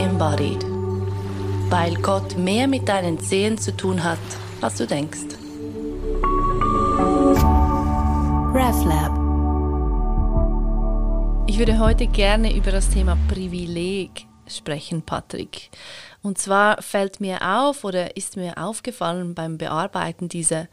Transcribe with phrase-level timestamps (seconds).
[0.00, 0.64] embodied.
[1.68, 4.18] Weil Gott mehr mit deinen Zehen zu tun hat,
[4.60, 5.36] als du denkst.
[8.54, 9.12] RefLab.
[11.46, 15.70] Ich würde heute gerne über das Thema Privileg sprechen, Patrick.
[16.22, 20.66] Und zwar fällt mir auf oder ist mir aufgefallen beim Bearbeiten dieser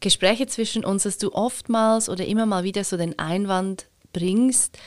[0.00, 4.78] Gespräche zwischen uns, dass du oftmals oder immer mal wieder so den Einwand bringst,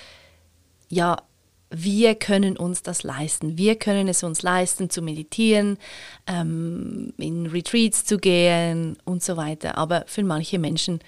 [0.90, 1.18] ja,
[1.70, 3.58] wir können uns das leisten.
[3.58, 5.78] Wir können es uns leisten, zu meditieren,
[6.28, 9.78] ähm, in Retreats zu gehen und so weiter.
[9.78, 11.00] Aber für manche Menschen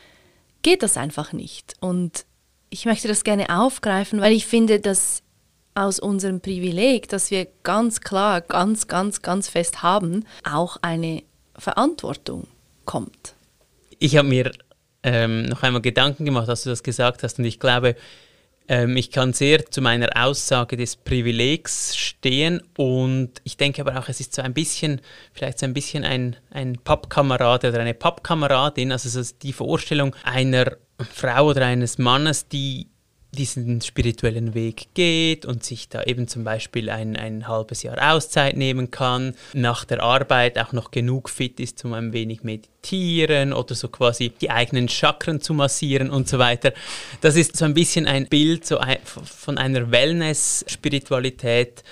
[0.63, 1.75] geht das einfach nicht.
[1.79, 2.25] Und
[2.69, 5.23] ich möchte das gerne aufgreifen, weil ich finde, dass
[5.75, 11.23] aus unserem Privileg, das wir ganz klar, ganz, ganz, ganz fest haben, auch eine
[11.55, 12.47] Verantwortung
[12.85, 13.35] kommt.
[13.99, 14.51] Ich habe mir
[15.03, 17.95] ähm, noch einmal Gedanken gemacht, als du das gesagt hast, und ich glaube,
[18.67, 24.09] ähm, ich kann sehr zu meiner Aussage des Privilegs stehen und ich denke aber auch,
[24.09, 25.01] es ist so ein bisschen,
[25.33, 30.77] vielleicht so ein bisschen ein, ein Pappkamerad oder eine Pappkameradin, also so die Vorstellung einer
[31.13, 32.87] Frau oder eines Mannes, die
[33.37, 38.57] diesen spirituellen Weg geht und sich da eben zum Beispiel ein, ein halbes Jahr Auszeit
[38.57, 43.75] nehmen kann, nach der Arbeit auch noch genug fit ist, um ein wenig meditieren oder
[43.75, 46.73] so quasi die eigenen Chakren zu massieren und so weiter.
[47.21, 51.83] Das ist so ein bisschen ein Bild so ein, von einer Wellness-Spiritualität,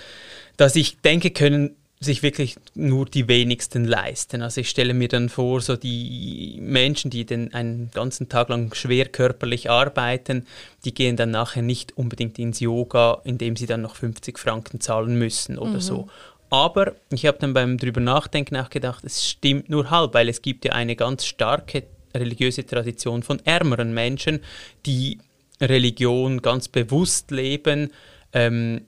[0.57, 4.41] das ich denke, können sich wirklich nur die wenigsten leisten.
[4.41, 8.73] Also ich stelle mir dann vor, so die Menschen, die den einen ganzen Tag lang
[8.75, 10.45] schwer körperlich arbeiten,
[10.83, 15.17] die gehen dann nachher nicht unbedingt ins Yoga, indem sie dann noch 50 Franken zahlen
[15.17, 15.81] müssen oder mhm.
[15.81, 16.07] so.
[16.49, 20.41] Aber ich habe dann beim drüber nachdenken auch gedacht, es stimmt nur halb, weil es
[20.41, 24.41] gibt ja eine ganz starke religiöse Tradition von ärmeren Menschen,
[24.85, 25.19] die
[25.61, 27.91] Religion ganz bewusst leben.
[28.33, 28.81] Ähm,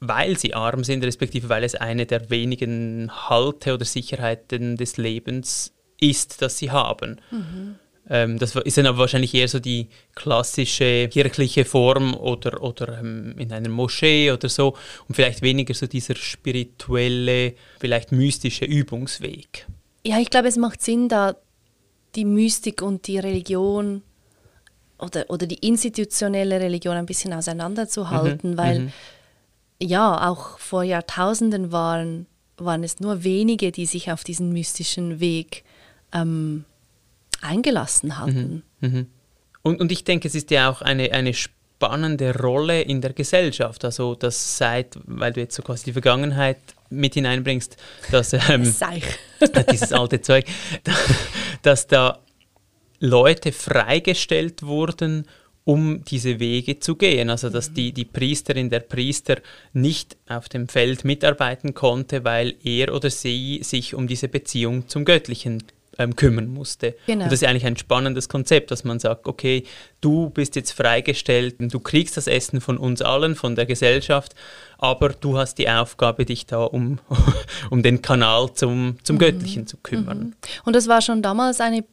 [0.00, 5.74] weil sie arm sind, respektive weil es eine der wenigen Halte oder Sicherheiten des Lebens
[6.00, 7.20] ist, das sie haben.
[7.30, 7.76] Mhm.
[8.08, 13.34] Ähm, das ist dann aber wahrscheinlich eher so die klassische kirchliche Form oder, oder ähm,
[13.38, 14.74] in einer Moschee oder so
[15.06, 19.66] und vielleicht weniger so dieser spirituelle, vielleicht mystische Übungsweg.
[20.04, 21.36] Ja, ich glaube, es macht Sinn, da
[22.16, 24.02] die Mystik und die Religion
[24.98, 28.56] oder, oder die institutionelle Religion ein bisschen auseinanderzuhalten, mhm.
[28.56, 28.92] weil mhm
[29.82, 32.26] ja, auch vor Jahrtausenden waren,
[32.56, 35.64] waren es nur wenige, die sich auf diesen mystischen Weg
[36.12, 36.64] ähm,
[37.40, 38.62] eingelassen hatten.
[38.80, 38.88] Mhm.
[38.88, 39.06] Mhm.
[39.62, 43.84] Und, und ich denke, es ist ja auch eine, eine spannende Rolle in der Gesellschaft.
[43.84, 46.58] Also, dass seit, weil du jetzt so quasi die Vergangenheit
[46.90, 47.76] mit hineinbringst,
[48.10, 48.74] dass ähm,
[49.70, 50.44] dieses alte Zeug,
[51.62, 52.18] dass da
[52.98, 55.26] Leute freigestellt wurden,
[55.64, 57.30] um diese Wege zu gehen.
[57.30, 59.36] Also dass die, die Priesterin, der Priester
[59.72, 65.04] nicht auf dem Feld mitarbeiten konnte, weil er oder sie sich um diese Beziehung zum
[65.04, 65.62] Göttlichen
[65.98, 66.96] ähm, kümmern musste.
[67.06, 67.24] Genau.
[67.24, 69.64] Und das ist eigentlich ein spannendes Konzept, dass man sagt, okay,
[70.00, 74.34] du bist jetzt freigestellt, du kriegst das Essen von uns allen, von der Gesellschaft,
[74.78, 76.98] aber du hast die Aufgabe, dich da um,
[77.70, 79.20] um den Kanal zum, zum mhm.
[79.20, 80.18] Göttlichen zu kümmern.
[80.18, 80.34] Mhm.
[80.64, 81.84] Und das war schon damals eine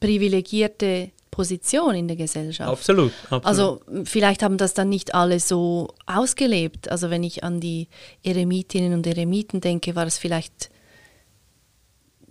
[0.00, 2.70] privilegierte Position in der Gesellschaft.
[2.70, 3.44] Absolut, absolut.
[3.44, 6.90] Also vielleicht haben das dann nicht alle so ausgelebt.
[6.90, 7.88] Also wenn ich an die
[8.22, 10.70] Eremitinnen und Eremiten denke, war es vielleicht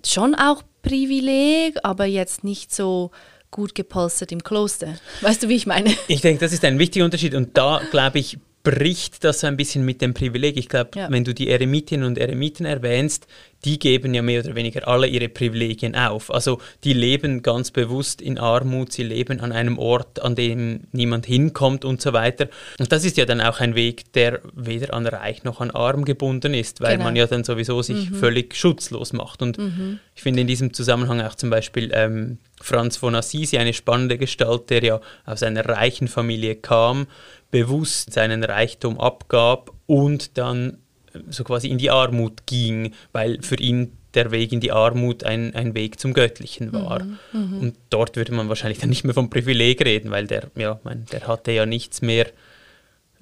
[0.04, 3.12] schon auch Privileg, aber jetzt nicht so
[3.52, 4.96] gut gepolstert im Kloster.
[5.22, 5.96] Weißt du, wie ich meine?
[6.08, 9.56] Ich denke, das ist ein wichtiger Unterschied und da glaube ich, bricht das so ein
[9.56, 10.58] bisschen mit dem Privileg.
[10.58, 11.10] Ich glaube, ja.
[11.10, 13.28] wenn du die Eremitinnen und Eremiten erwähnst,
[13.64, 16.34] die geben ja mehr oder weniger alle ihre Privilegien auf.
[16.34, 21.26] Also die leben ganz bewusst in Armut, sie leben an einem Ort, an dem niemand
[21.26, 22.48] hinkommt und so weiter.
[22.80, 26.04] Und das ist ja dann auch ein Weg, der weder an Reich noch an Arm
[26.04, 27.06] gebunden ist, weil genau.
[27.06, 28.16] man ja dann sowieso sich mhm.
[28.16, 29.42] völlig schutzlos macht.
[29.42, 30.00] Und mhm.
[30.16, 34.70] ich finde in diesem Zusammenhang auch zum Beispiel ähm, Franz von Assisi eine spannende Gestalt,
[34.70, 37.08] der ja aus einer reichen Familie kam,
[37.56, 40.80] bewusst seinen Reichtum abgab und dann
[41.14, 45.24] äh, so quasi in die Armut ging, weil für ihn der Weg in die Armut
[45.24, 47.02] ein, ein Weg zum Göttlichen war.
[47.02, 47.60] Mhm, mh.
[47.60, 51.06] Und dort würde man wahrscheinlich dann nicht mehr vom Privileg reden, weil der, ja, mein,
[51.14, 52.28] der hatte ja nichts mehr.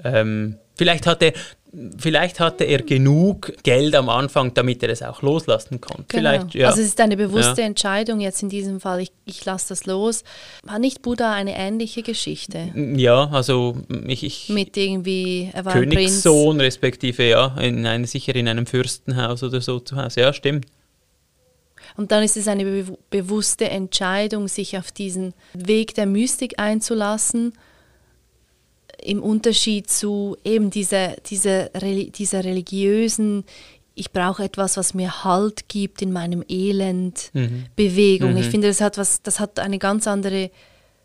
[0.04, 1.34] Ähm, vielleicht hatte
[1.98, 6.06] vielleicht hatte er genug Geld am Anfang, damit er es auch loslassen konnte.
[6.08, 6.30] Genau.
[6.30, 6.68] Vielleicht, ja.
[6.68, 7.68] Also es ist eine bewusste ja.
[7.68, 10.24] Entscheidung jetzt in diesem Fall, ich, ich lasse das los.
[10.64, 12.72] War nicht Buddha eine ähnliche Geschichte?
[12.76, 13.78] Ja, also
[14.08, 14.24] ich...
[14.24, 19.62] ich Mit irgendwie, er war Königssohn respektive, ja, in eine, sicher in einem Fürstenhaus oder
[19.62, 20.68] so zu Hause, ja, stimmt.
[21.96, 27.54] Und dann ist es eine be bewusste Entscheidung, sich auf diesen Weg der Mystik einzulassen
[29.06, 33.46] im Unterschied zu eben dieser, dieser, dieser religiösen,
[33.96, 37.66] ich brauche etwas, was mir Halt gibt in meinem Elend, mhm.
[37.76, 38.32] Bewegung.
[38.32, 38.38] Mhm.
[38.38, 40.50] Ich finde, das hat, was, das hat eine ganz andere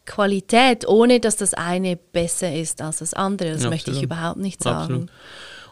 [0.06, 3.50] Qualität, ohne dass das eine besser ist als das andere.
[3.50, 3.74] Das Absolut.
[3.74, 4.80] möchte ich überhaupt nicht sagen.
[4.80, 5.10] Absolut.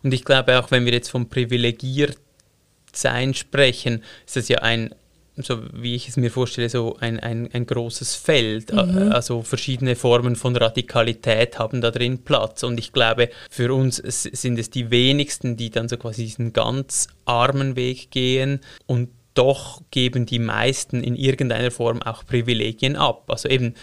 [0.02, 4.94] Und ich glaube auch, wenn wir jetzt vom Privilegiertsein sprechen, ist das ja ein
[5.36, 8.72] so wie ich es mir vorstelle, so ein, ein, ein großes Feld.
[8.72, 9.12] Mhm.
[9.12, 12.62] Also verschiedene Formen von Radikalität haben da drin Platz.
[12.62, 17.08] Und ich glaube, für uns sind es die wenigsten, die dann so quasi diesen ganz
[17.24, 23.30] armen Weg gehen und doch geben die meisten in irgendeiner Form auch Privilegien ab.
[23.30, 23.74] Also eben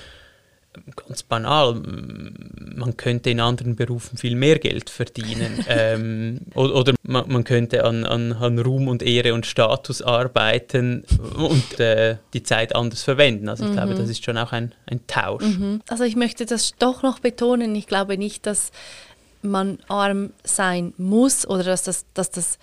[0.96, 5.64] ganz banal, man könnte in anderen Berufen viel mehr Geld verdienen.
[5.68, 11.04] ähm, oder, oder man, man, könnte an, an, an, Ruhm und Ehre und Status arbeiten
[11.36, 13.50] und äh, die Zeit anders verwenden.
[13.50, 13.76] Also ich mhm.
[13.76, 15.44] glaube, das ist schon auch ein, ein Tausch.
[15.44, 15.82] Mhm.
[15.88, 17.76] Also ich möchte das doch noch betonen.
[17.76, 18.72] Ich glaube nicht, dass
[19.42, 22.58] man arm sein muss oder dass das, dass das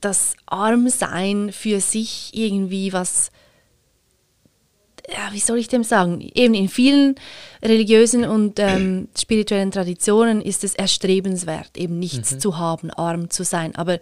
[0.00, 3.32] das Armsein für sich irgendwie was
[5.08, 6.20] ja, wie soll ich dem sagen?
[6.34, 7.14] Eben in vielen
[7.62, 12.40] religiösen und ähm, spirituellen Traditionen ist es erstrebenswert, eben nichts mhm.
[12.40, 13.74] zu haben, arm zu sein.
[13.76, 14.00] Aber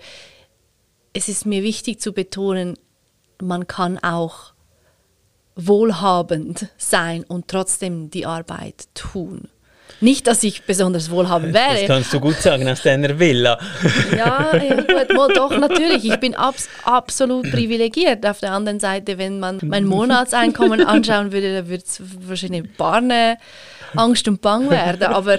[1.13, 2.77] es ist mir wichtig zu betonen,
[3.41, 4.55] man kann auch
[5.57, 9.49] wohlhabend sein und trotzdem die Arbeit tun.
[10.01, 11.75] Nicht, dass ich besonders wohlhabend wäre.
[11.75, 13.59] Das kannst du gut sagen aus deiner Villa.
[14.17, 16.05] ja, ja gut, doch, natürlich.
[16.05, 18.27] Ich bin abs absolut privilegiert.
[18.27, 23.39] Auf der anderen Seite, wenn man mein Monatseinkommen anschauen würde, dann würde es wahrscheinlich Barne
[23.97, 25.05] Angst und Bang werden.
[25.05, 25.39] Aber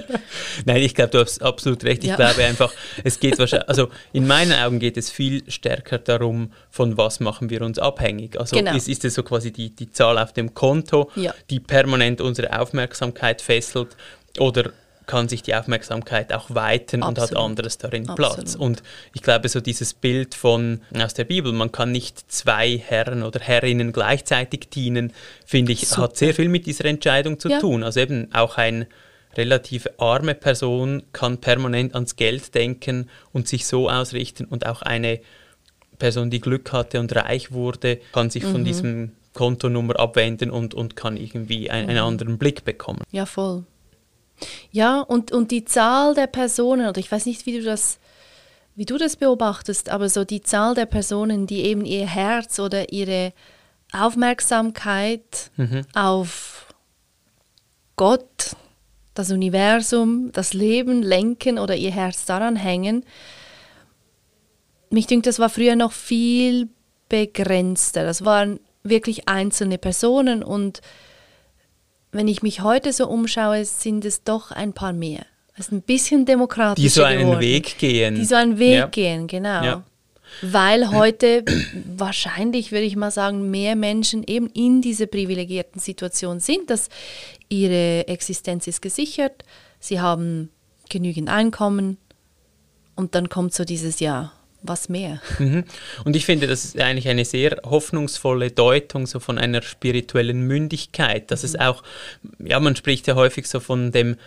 [0.66, 2.04] Nein, ich glaube, du hast absolut recht.
[2.04, 2.16] Ich ja.
[2.16, 2.74] glaube einfach,
[3.04, 7.50] es geht wahrscheinlich, also in meinen Augen geht es viel stärker darum, von was machen
[7.50, 8.40] wir uns abhängig.
[8.40, 8.76] Also genau.
[8.76, 11.34] ist, ist es so quasi die, die Zahl auf dem Konto, ja.
[11.50, 13.96] die permanent unsere Aufmerksamkeit fesselt
[14.40, 14.72] oder
[15.06, 17.32] kann sich die Aufmerksamkeit auch weiten Absolut.
[17.32, 18.36] und hat anderes darin Absolut.
[18.36, 18.56] Platz.
[18.56, 18.84] Und
[19.14, 23.40] ich glaube, so dieses Bild von aus der Bibel, man kann nicht zwei Herren oder
[23.40, 25.14] Herrinnen gleichzeitig dienen,
[25.46, 26.04] finde ich, Super.
[26.04, 27.60] hat sehr viel mit dieser Entscheidung zu ja.
[27.60, 27.84] tun.
[27.84, 28.88] Also eben auch eine
[29.36, 35.20] relativ arme Person kann permanent ans Geld denken und sich so ausrichten und auch eine
[36.00, 38.52] Person, die Glück hatte und reich wurde, kann sich mhm.
[38.52, 42.06] von diesem Kontonummer abwenden und, und kann irgendwie ein, einen mhm.
[42.06, 43.02] anderen Blick bekommen.
[43.12, 43.66] Ja, voll.
[44.72, 48.00] Ja, und, und die Zahl der Personen, oder ich weiß nicht, wie du das
[48.76, 52.92] wie du das beobachtest, aber so die Zahl der Personen, die eben ihr Herz oder
[52.92, 53.32] ihre
[53.94, 55.84] Aufmerksamkeit mhm.
[55.94, 56.74] auf
[57.96, 58.58] Gott,
[59.14, 63.06] das Universum, das Leben lenken oder ihr Herz daran hängen.
[64.90, 66.68] Mich denke, das war früher noch viel
[67.08, 68.04] begrenzter.
[68.04, 70.82] Das waren wirklich einzelne Personen und
[72.16, 75.26] wenn ich mich heute so umschaue, sind es doch ein paar mehr.
[75.54, 77.40] Es ist ein bisschen demokratischer Die so einen geworden.
[77.42, 78.16] Weg gehen.
[78.16, 78.88] Die so einen Weg ja.
[78.88, 79.64] gehen, genau.
[79.64, 79.84] Ja.
[80.42, 81.44] Weil heute
[81.98, 86.90] wahrscheinlich, würde ich mal sagen, mehr Menschen eben in dieser privilegierten Situation sind, dass
[87.50, 89.44] ihre Existenz ist gesichert,
[89.80, 90.50] sie haben
[90.90, 91.98] genügend Einkommen
[92.96, 94.34] und dann kommt so dieses Jahr,
[94.68, 95.22] was mehr.
[95.40, 95.64] Mhm.
[96.04, 101.32] Und ich finde, das ist eigentlich eine sehr hoffnungsvolle Deutung so von einer spirituellen Mündigkeit,
[101.32, 101.50] dass mhm.
[101.50, 101.84] es auch,
[102.40, 104.18] ja, man spricht ja häufig so von dem,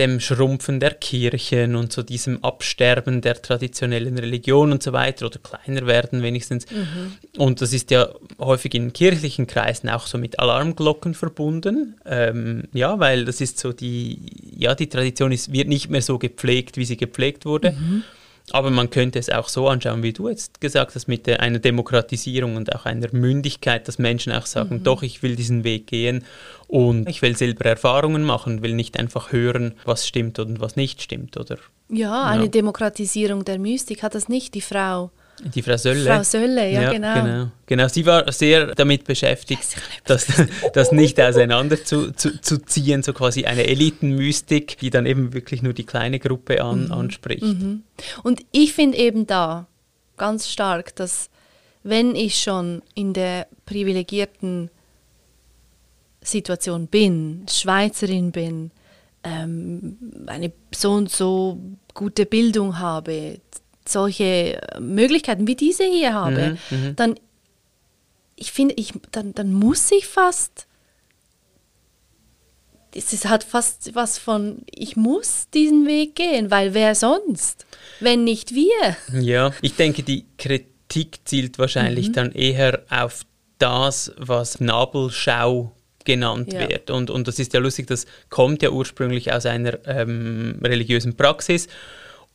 [0.00, 5.38] dem Schrumpfen der Kirchen und so diesem Absterben der traditionellen Religion und so weiter oder
[5.38, 6.66] kleiner werden wenigstens.
[6.70, 7.12] Mhm.
[7.36, 8.08] Und das ist ja
[8.38, 11.96] häufig in kirchlichen Kreisen auch so mit Alarmglocken verbunden.
[12.06, 14.18] Ähm, ja, weil das ist so die,
[14.56, 17.72] ja, die Tradition ist, wird nicht mehr so gepflegt, wie sie gepflegt wurde.
[17.72, 18.02] Mhm.
[18.52, 22.56] Aber man könnte es auch so anschauen, wie du jetzt gesagt hast, mit einer Demokratisierung
[22.56, 24.84] und auch einer Mündigkeit, dass Menschen auch sagen, mhm.
[24.84, 26.24] doch, ich will diesen Weg gehen
[26.68, 31.02] und ich will selber Erfahrungen machen, will nicht einfach hören, was stimmt und was nicht
[31.02, 31.36] stimmt.
[31.36, 35.10] Oder, ja, eine Demokratisierung der Mystik hat das nicht die Frau
[35.44, 36.04] die Frau Sölle.
[36.04, 37.14] Frau Sölle, ja, ja genau.
[37.14, 37.46] genau.
[37.66, 40.26] Genau, sie war sehr damit beschäftigt, das,
[40.72, 45.62] das nicht auseinander zu, zu, zu, ziehen, so quasi eine Elitenmystik, die dann eben wirklich
[45.62, 46.92] nur die kleine Gruppe an, mhm.
[46.92, 47.42] anspricht.
[47.42, 47.82] Mhm.
[48.22, 49.66] Und ich finde eben da
[50.16, 51.30] ganz stark, dass
[51.82, 54.70] wenn ich schon in der privilegierten
[56.22, 58.70] Situation bin, Schweizerin bin,
[59.24, 61.58] ähm, eine so und so
[61.94, 63.38] gute Bildung habe,
[63.90, 67.14] solche Möglichkeiten wie diese hier habe, mhm, mhm, dann
[68.36, 70.66] ich finde, ich, dann, dann muss ich fast
[72.94, 77.66] es hat fast was von, ich muss diesen Weg gehen, weil wer sonst,
[78.00, 78.96] wenn nicht wir?
[79.20, 82.12] Ja, ich denke, die Kritik zielt wahrscheinlich mhm.
[82.14, 83.22] dann eher auf
[83.58, 85.72] das, was Nabelschau
[86.04, 86.68] genannt ja.
[86.68, 86.90] wird.
[86.90, 91.68] Und, und das ist ja lustig, das kommt ja ursprünglich aus einer ähm, religiösen Praxis.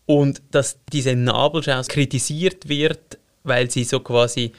[0.06, 4.52] Und dass diese Nabelschau kritisiert wird, weil sie so quasi,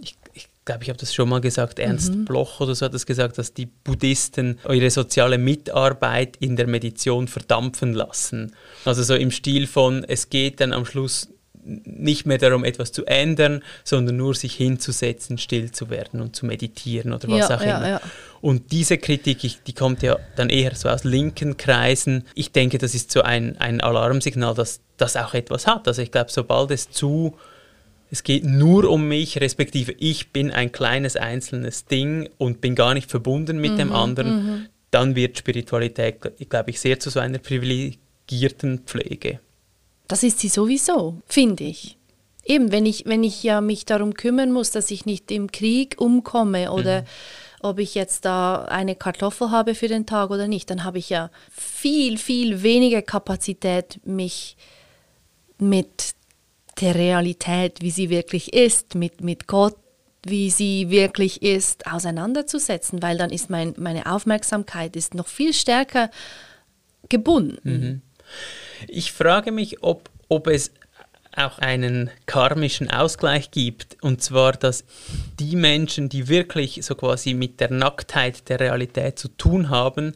[0.00, 2.24] ich, ich glaube, ich habe das schon mal gesagt, Ernst mhm.
[2.24, 7.28] Bloch oder so hat das gesagt, dass die Buddhisten ihre soziale Mitarbeit in der Meditation
[7.28, 8.54] verdampfen lassen.
[8.84, 11.28] Also so im Stil von, es geht dann am Schluss
[11.64, 16.46] nicht mehr darum, etwas zu ändern, sondern nur sich hinzusetzen, still zu werden und zu
[16.46, 17.88] meditieren oder was ja, auch immer.
[17.88, 18.00] Ja.
[18.42, 22.24] Und diese Kritik, ich, die kommt ja dann eher so aus linken Kreisen.
[22.34, 25.86] Ich denke, das ist so ein, ein Alarmsignal, dass das auch etwas hat.
[25.86, 27.36] Also ich glaube, sobald es zu,
[28.10, 32.94] es geht nur um mich, respektive ich bin ein kleines einzelnes Ding und bin gar
[32.94, 34.66] nicht verbunden mit mhm, dem anderen, mhm.
[34.90, 36.16] dann wird Spiritualität,
[36.50, 39.38] glaube ich, sehr zu so einer privilegierten Pflege.
[40.08, 41.96] Das ist sie sowieso, finde ich.
[42.44, 45.94] Eben, wenn ich, wenn ich ja mich darum kümmern muss, dass ich nicht im Krieg
[46.00, 47.06] umkomme oder mhm.
[47.62, 51.10] Ob ich jetzt da eine Kartoffel habe für den Tag oder nicht, dann habe ich
[51.10, 54.56] ja viel, viel weniger Kapazität, mich
[55.58, 56.14] mit
[56.80, 59.76] der Realität, wie sie wirklich ist, mit, mit Gott,
[60.24, 66.10] wie sie wirklich ist, auseinanderzusetzen, weil dann ist mein, meine Aufmerksamkeit ist noch viel stärker
[67.08, 67.58] gebunden.
[67.62, 68.02] Mhm.
[68.88, 70.72] Ich frage mich, ob, ob es
[71.36, 73.96] auch einen karmischen Ausgleich gibt.
[74.02, 74.84] Und zwar, dass
[75.38, 80.14] die Menschen, die wirklich so quasi mit der Nacktheit der Realität zu tun haben,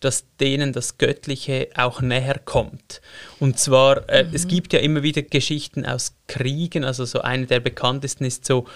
[0.00, 3.00] dass denen das Göttliche auch näher kommt.
[3.40, 4.34] Und zwar, äh, mhm.
[4.34, 8.66] es gibt ja immer wieder Geschichten aus Kriegen, also so eine der bekanntesten ist so,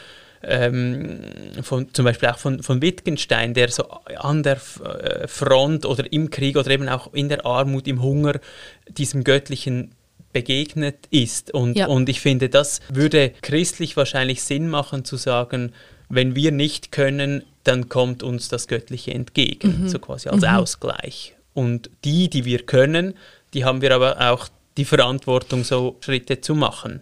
[0.45, 1.21] ähm,
[1.63, 6.31] von, zum Beispiel auch von, von Wittgenstein, der so an der äh, Front oder im
[6.31, 8.41] Krieg oder eben auch in der Armut, im Hunger
[8.89, 9.95] diesem Göttlichen
[10.33, 11.53] begegnet ist.
[11.53, 11.87] Und, ja.
[11.87, 15.73] und ich finde, das würde christlich wahrscheinlich Sinn machen zu sagen,
[16.09, 19.89] wenn wir nicht können, dann kommt uns das Göttliche entgegen, mhm.
[19.89, 20.49] so quasi als mhm.
[20.49, 21.35] Ausgleich.
[21.55, 23.15] Und die, die wir können,
[23.55, 27.01] die haben wir aber auch die Verantwortung, so Schritte zu machen.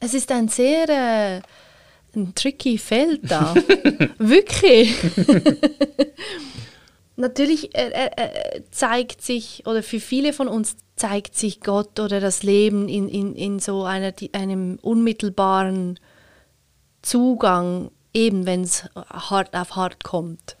[0.00, 1.40] Es ist ein sehr äh,
[2.14, 3.54] ein tricky Feld da.
[4.18, 4.94] Wirklich.
[7.16, 12.42] Natürlich äh, äh, zeigt sich, oder für viele von uns zeigt sich Gott oder das
[12.42, 16.00] Leben in, in, in so einer, einem unmittelbaren
[17.02, 20.56] Zugang, eben wenn es hart auf hart kommt.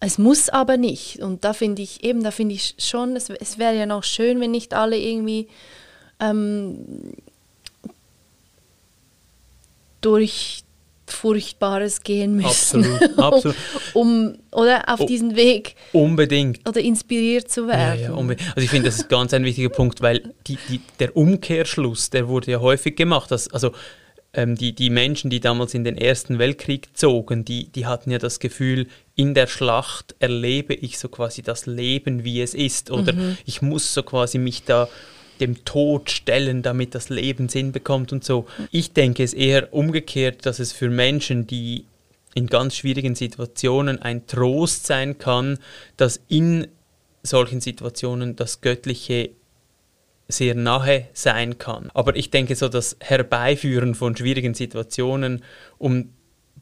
[0.00, 1.20] Es muss aber nicht.
[1.20, 4.40] Und da finde ich eben, da finde ich schon, es, es wäre ja noch schön,
[4.40, 5.46] wenn nicht alle irgendwie
[6.18, 7.14] ähm,
[10.00, 10.64] durch
[11.12, 12.84] Furchtbares gehen müssen.
[12.84, 13.56] Absolut, absolut.
[13.94, 18.00] um, oder auf diesen Weg unbedingt oder inspiriert zu werden.
[18.00, 21.16] Ja, ja, also ich finde, das ist ganz ein wichtiger Punkt, weil die, die, der
[21.16, 23.30] Umkehrschluss, der wurde ja häufig gemacht.
[23.30, 23.72] Dass, also
[24.34, 28.18] ähm, die, die Menschen, die damals in den Ersten Weltkrieg zogen, die, die hatten ja
[28.18, 32.90] das Gefühl, in der Schlacht erlebe ich so quasi das Leben, wie es ist.
[32.90, 33.36] Oder mhm.
[33.44, 34.88] ich muss so quasi mich da
[35.42, 38.46] dem Tod stellen, damit das Leben Sinn bekommt und so.
[38.70, 41.84] Ich denke es eher umgekehrt, dass es für Menschen, die
[42.34, 45.58] in ganz schwierigen Situationen ein Trost sein kann,
[45.96, 46.68] dass in
[47.22, 49.30] solchen Situationen das Göttliche
[50.28, 51.90] sehr nahe sein kann.
[51.92, 55.42] Aber ich denke so das Herbeiführen von schwierigen Situationen,
[55.78, 56.14] um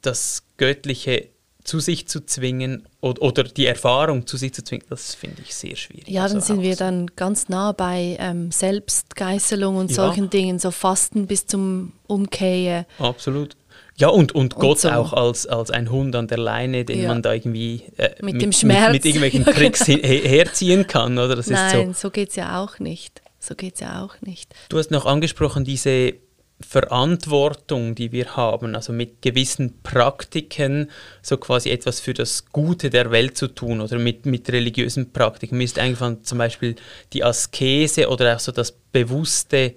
[0.02, 1.28] das Göttliche
[1.64, 5.54] zu sich zu zwingen oder, oder, die Erfahrung zu sich zu zwingen, das finde ich
[5.54, 6.08] sehr schwierig.
[6.08, 9.96] Ja, dann also sind wir dann ganz nah bei ähm, Selbstgeißelung und ja.
[9.96, 12.86] solchen Dingen, so Fasten bis zum Umkehren.
[12.98, 13.56] Absolut.
[13.96, 14.90] Ja, und, und, und Gott so.
[14.90, 17.08] auch als, als ein Hund an der Leine, den ja.
[17.08, 18.92] man da irgendwie äh, mit, mit, dem Schmerz.
[18.92, 21.18] Mit, mit irgendwelchen Tricks herziehen kann.
[21.18, 21.36] Oder?
[21.36, 23.20] Das Nein, ist so, so geht es ja auch nicht.
[23.38, 24.54] So geht ja auch nicht.
[24.70, 26.14] Du hast noch angesprochen, diese
[26.66, 30.90] Verantwortung, die wir haben, also mit gewissen Praktiken
[31.22, 35.56] so quasi etwas für das Gute der Welt zu tun oder mit, mit religiösen Praktiken.
[35.56, 36.76] Mir ist eingefallen zum Beispiel
[37.12, 39.74] die Askese oder auch so das bewusste,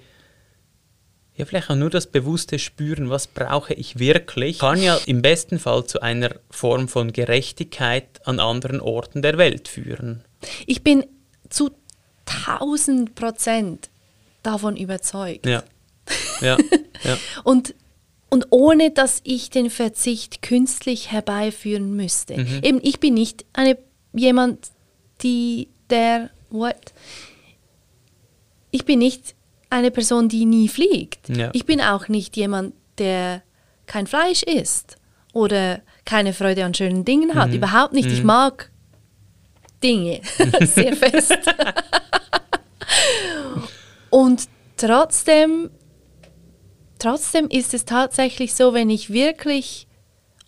[1.35, 5.59] ja vielleicht auch nur das bewusste Spüren, was brauche ich wirklich, kann ja im besten
[5.59, 10.23] Fall zu einer Form von Gerechtigkeit an anderen Orten der Welt führen.
[10.65, 11.05] Ich bin
[11.49, 11.71] zu
[12.25, 13.89] 1000 Prozent
[14.43, 15.45] davon überzeugt.
[15.45, 15.63] Ja.
[16.43, 16.57] Ja,
[17.03, 17.17] ja.
[17.43, 17.73] und,
[18.29, 22.37] und ohne dass ich den Verzicht künstlich herbeiführen müsste.
[22.37, 22.59] Mhm.
[22.61, 23.77] Eben, ich bin nicht eine,
[24.13, 24.71] jemand,
[25.21, 26.93] die, der, what?
[28.71, 29.35] Ich bin nicht
[29.69, 31.29] eine Person, die nie fliegt.
[31.29, 31.49] Ja.
[31.53, 33.41] Ich bin auch nicht jemand, der
[33.85, 34.97] kein Fleisch isst
[35.33, 37.49] oder keine Freude an schönen Dingen hat.
[37.49, 37.55] Mhm.
[37.55, 38.07] Überhaupt nicht.
[38.07, 38.13] Mhm.
[38.13, 38.71] Ich mag
[39.81, 40.21] Dinge
[40.61, 41.37] sehr fest.
[44.09, 44.47] Und
[44.77, 45.71] trotzdem
[47.03, 49.87] trotzdem ist es tatsächlich so, wenn ich wirklich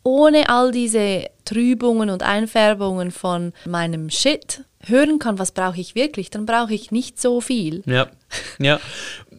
[0.03, 6.29] ohne all diese Trübungen und Einfärbungen von meinem Shit hören kann, was brauche ich wirklich,
[6.29, 7.81] dann brauche ich nicht so viel.
[7.85, 8.07] Ja,
[8.59, 8.79] ja.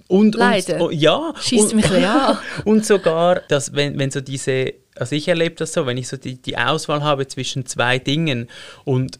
[0.08, 0.74] Und, Leider.
[0.76, 1.32] Und, oh, ja.
[1.40, 2.38] Schießt und, mich an.
[2.64, 6.16] Und sogar, dass wenn, wenn so diese, also ich erlebe das so, wenn ich so
[6.16, 8.48] die, die Auswahl habe zwischen zwei Dingen
[8.84, 9.18] und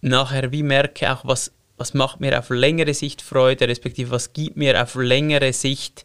[0.00, 4.56] nachher wie merke auch, was, was macht mir auf längere Sicht Freude, respektive was gibt
[4.56, 6.04] mir auf längere Sicht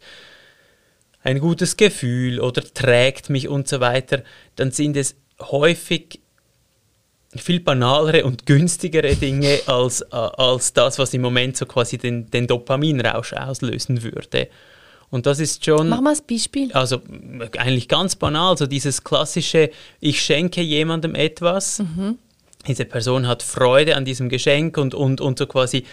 [1.22, 4.22] ein gutes Gefühl oder trägt mich und so weiter,
[4.56, 6.20] dann sind es häufig
[7.36, 12.30] viel banalere und günstigere Dinge als, äh, als das, was im Moment so quasi den,
[12.30, 14.48] den Dopaminrausch auslösen würde.
[15.10, 15.88] Und das ist schon.
[15.88, 16.72] Mach mal ein Beispiel.
[16.72, 17.02] Also
[17.58, 21.80] eigentlich ganz banal, so dieses klassische, ich schenke jemandem etwas.
[21.80, 22.18] Mhm.
[22.66, 25.84] Diese Person hat Freude an diesem Geschenk und, und, und so quasi äh,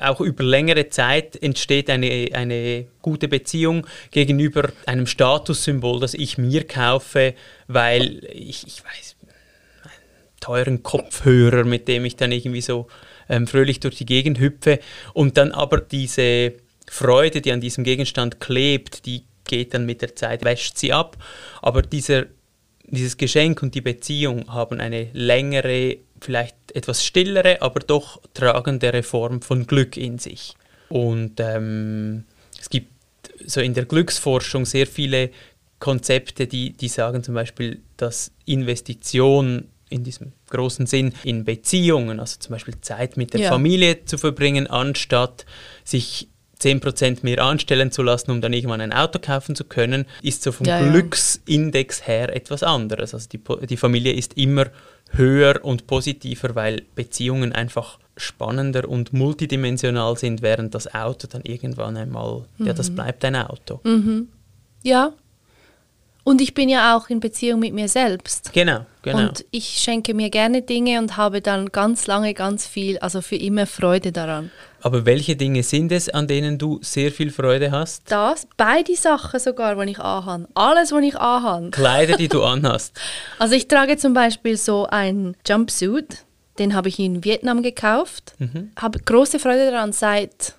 [0.00, 6.66] auch über längere Zeit entsteht eine, eine gute Beziehung gegenüber einem Statussymbol, das ich mir
[6.66, 7.34] kaufe,
[7.68, 9.16] weil ich, ich weiß,
[10.40, 12.88] teuren Kopfhörer, mit dem ich dann irgendwie so
[13.28, 14.80] ähm, fröhlich durch die Gegend hüpfe.
[15.12, 16.54] Und dann aber diese
[16.88, 21.16] Freude, die an diesem Gegenstand klebt, die geht dann mit der Zeit, wäscht sie ab.
[21.62, 22.26] Aber dieser,
[22.84, 29.42] dieses Geschenk und die Beziehung haben eine längere, vielleicht etwas stillere, aber doch tragendere Form
[29.42, 30.54] von Glück in sich.
[30.88, 32.24] Und ähm,
[32.58, 32.90] es gibt
[33.46, 35.30] so in der Glücksforschung sehr viele
[35.78, 42.38] Konzepte, die, die sagen zum Beispiel, dass Investition in diesem großen Sinn in Beziehungen, also
[42.38, 43.48] zum Beispiel Zeit mit der Ja.
[43.50, 45.46] Familie zu verbringen, anstatt
[45.84, 46.28] sich
[46.60, 50.52] 10% mehr anstellen zu lassen, um dann irgendwann ein Auto kaufen zu können, ist so
[50.52, 50.90] vom Ja, ja.
[50.90, 53.14] Glücksindex her etwas anderes.
[53.14, 54.66] Also die, die Familie ist immer
[55.12, 61.96] höher und positiver, weil Beziehungen einfach spannender und multidimensional sind, während das Auto dann irgendwann
[61.96, 62.76] einmal, ja, Mhm.
[62.76, 63.80] das bleibt ein Auto.
[64.82, 65.12] Ja.
[66.22, 68.52] Und ich bin ja auch in Beziehung mit mir selbst.
[68.52, 69.18] Genau, genau.
[69.18, 73.36] Und ich schenke mir gerne Dinge und habe dann ganz lange ganz viel, also für
[73.36, 74.50] immer Freude daran.
[74.82, 78.10] Aber welche Dinge sind es, an denen du sehr viel Freude hast?
[78.10, 80.48] Das, beide Sachen sogar, die ich anhabe.
[80.54, 81.70] Alles, was ich anhabe.
[81.70, 82.98] Kleider, die du anhast.
[83.38, 86.24] Also ich trage zum Beispiel so einen Jumpsuit,
[86.58, 88.34] den habe ich in Vietnam gekauft.
[88.76, 90.54] Habe große Freude daran seit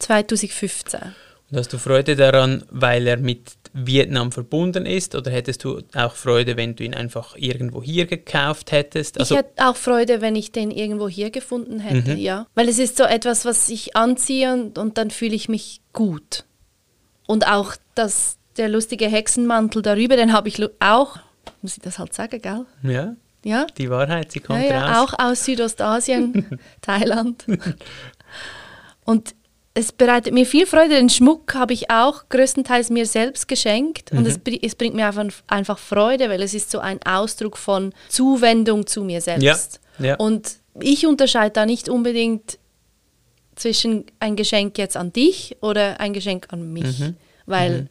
[0.00, 1.00] 2015.
[1.50, 5.14] Und hast du Freude daran, weil er mit Vietnam verbunden ist?
[5.16, 9.18] Oder hättest du auch Freude, wenn du ihn einfach irgendwo hier gekauft hättest?
[9.18, 12.46] Also, ich hätte auch Freude, wenn ich den irgendwo hier gefunden hätte, ja.
[12.54, 16.44] Weil es ist so etwas, was ich anziehe und, und dann fühle ich mich gut.
[17.26, 21.18] Und auch das, der lustige Hexenmantel darüber, den habe ich auch,
[21.60, 22.66] muss ich das halt sagen, gell?
[22.84, 25.14] ja, Ja, die Wahrheit, sie ja, kommt ja raus.
[25.14, 27.44] auch aus Südostasien, Thailand.
[29.04, 29.34] Und
[29.74, 30.94] es bereitet mir viel Freude.
[30.94, 34.12] Den Schmuck habe ich auch größtenteils mir selbst geschenkt.
[34.12, 34.26] Und Mhm.
[34.26, 37.92] es, bri- es bringt mir einfach, einfach Freude, weil es ist so ein Ausdruck von
[38.08, 39.80] Zuwendung zu mir selbst.
[39.98, 40.14] ja.
[40.16, 42.58] Und ich unterscheide da nicht unbedingt
[43.56, 46.98] zwischen ein Geschenk jetzt an dich oder ein Geschenk an mich.
[47.00, 47.16] Mhm.
[47.46, 47.88] Weil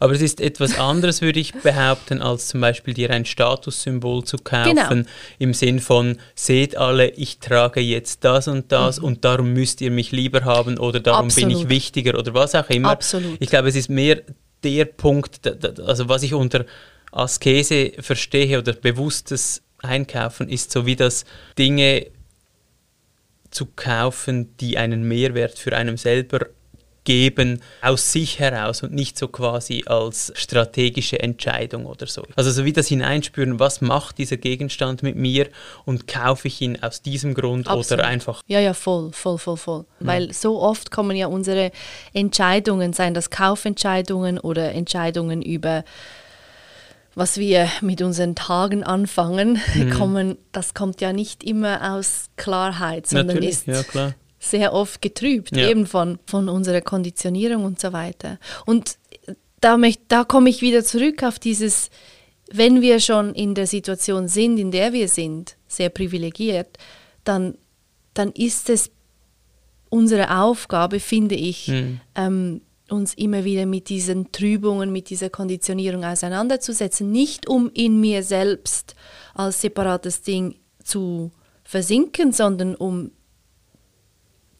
[0.00, 4.36] Aber es ist etwas anderes, würde ich behaupten, als zum Beispiel dir ein Statussymbol zu
[4.38, 4.76] kaufen.
[4.76, 5.08] Genau.
[5.38, 9.90] Im Sinn von, seht alle, ich trage jetzt das und das und darum müsst ihr
[9.90, 11.50] mich lieber haben oder darum bin ich Mhm.
[11.52, 11.68] Absolut.
[11.68, 12.90] wichtiger oder was auch immer.
[12.90, 13.36] Absolut.
[13.40, 14.22] Ich glaube, es ist mehr
[14.62, 15.40] der Punkt,
[15.80, 16.64] also was ich unter
[17.10, 21.24] Askese verstehe oder bewusstes Einkaufen, ist so wie das
[21.58, 22.06] Dinge
[23.50, 26.46] zu kaufen, die einen Mehrwert für einen selber
[27.04, 32.22] geben, aus sich heraus und nicht so quasi als strategische Entscheidung oder so.
[32.36, 35.48] Also so wie das Hineinspüren, was macht dieser Gegenstand mit mir
[35.84, 38.00] und kaufe ich ihn aus diesem Grund Absolut.
[38.00, 39.84] oder einfach Ja, ja, voll, voll, voll, voll.
[40.00, 41.72] Weil so oft kommen ja unsere
[42.12, 45.84] Entscheidungen, seien das Kaufentscheidungen oder Entscheidungen über
[47.14, 49.90] was wir mit unseren Tagen anfangen, Mhm.
[49.98, 54.14] kommen, das kommt ja nicht immer aus Klarheit, sondern natürlich, ist ja.
[54.44, 55.68] Sehr oft getrübt, Ja.
[55.70, 58.38] eben von, von unserer Konditionierung und so weiter.
[58.66, 58.96] Und
[59.60, 61.90] da, möcht, da komme ich wieder zurück auf dieses,
[62.50, 66.76] wenn wir schon in der Situation sind, in der wir sind, sehr privilegiert,
[67.24, 67.56] dann,
[68.14, 68.90] dann ist es
[69.90, 72.00] unsere Aufgabe, finde ich, Mhm.
[72.16, 77.10] ähm, uns immer wieder mit diesen Trübungen, mit dieser Konditionierung auseinanderzusetzen.
[77.10, 78.96] Nicht um in mir selbst
[79.34, 81.30] als separates Ding zu
[81.64, 83.12] versinken, sondern um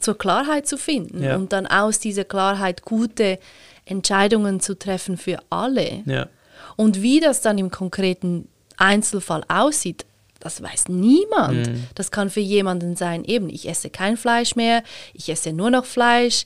[0.03, 1.37] zur Klarheit zu finden Ja.
[1.37, 3.38] und dann aus dieser Klarheit gute
[3.85, 6.03] Entscheidungen zu treffen für alle.
[6.07, 6.29] Ja.
[6.77, 10.07] Und wie das dann im konkreten Einzelfall aussieht,
[10.41, 11.69] das weiß niemand.
[11.69, 11.85] Mhm.
[11.95, 14.83] Das kann für jemanden sein, eben, ich esse kein Fleisch mehr,
[15.15, 16.45] ich esse nur noch Fleisch,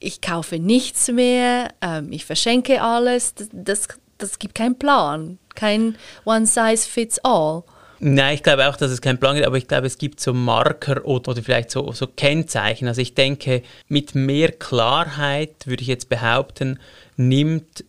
[0.00, 3.34] ich kaufe nichts mehr, ähm, ich verschenke alles.
[3.34, 3.88] Das, das,
[4.18, 7.62] das gibt keinen Plan, kein One Size Fits All.
[8.00, 10.32] Nein, ich glaube auch, dass es keinen Plan gibt, aber ich glaube, es gibt so
[10.32, 12.86] Marker oder, oder vielleicht so, so Kennzeichen.
[12.86, 16.78] Also ich denke, mit mehr Klarheit, würde ich jetzt behaupten,
[17.16, 17.84] nimmt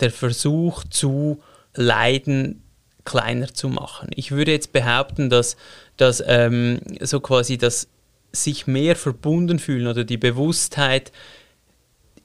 [0.00, 1.40] der Versuch zu,
[1.74, 2.62] Leiden
[3.04, 4.10] kleiner zu machen.
[4.14, 5.56] Ich würde jetzt behaupten, dass,
[5.96, 7.88] dass ähm, so quasi das
[8.32, 11.12] sich mehr verbunden fühlen oder die Bewusstheit,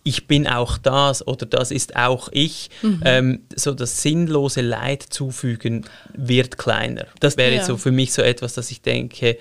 [0.09, 3.01] ich bin auch das oder das ist auch ich, mhm.
[3.05, 7.05] ähm, so das sinnlose Leid zufügen wird kleiner.
[7.19, 7.57] Das wäre ja.
[7.57, 9.37] jetzt so für mich so etwas, dass ich denke,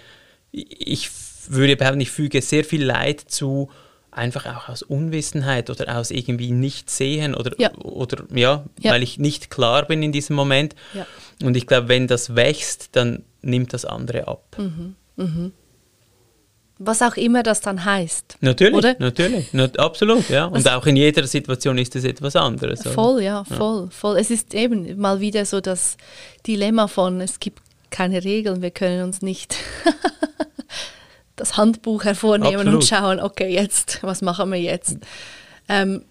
[0.53, 1.11] ich
[1.49, 3.71] würde behaupten, ich füge sehr viel Leid zu,
[4.11, 8.93] einfach auch aus Unwissenheit oder aus irgendwie nicht sehen oder ja, oder, ja, ja.
[8.93, 10.75] weil ich nicht klar bin in diesem Moment.
[10.93, 11.07] Ja.
[11.43, 14.57] Und ich glaube, wenn das wächst, dann nimmt das andere ab.
[14.59, 14.97] Mhm.
[15.17, 15.53] Mhm.
[16.81, 18.37] Was auch immer das dann heißt.
[18.41, 18.97] Natürlich, oder?
[19.01, 20.45] natürlich, absolut, ja.
[20.45, 20.73] Und Was?
[20.75, 22.83] auch in jeder Situation ist es etwas anderes.
[22.83, 23.91] Voll, ja, voll, ja.
[23.91, 24.17] voll.
[24.17, 25.97] Es ist eben mal wieder so das
[26.47, 29.57] Dilemma von, es gibt keine Regeln, wir können uns nicht
[31.37, 32.75] das Handbuch hervornehmen absolut.
[32.75, 34.99] und schauen, okay, jetzt, was machen wir jetzt?
[35.69, 36.05] Ähm,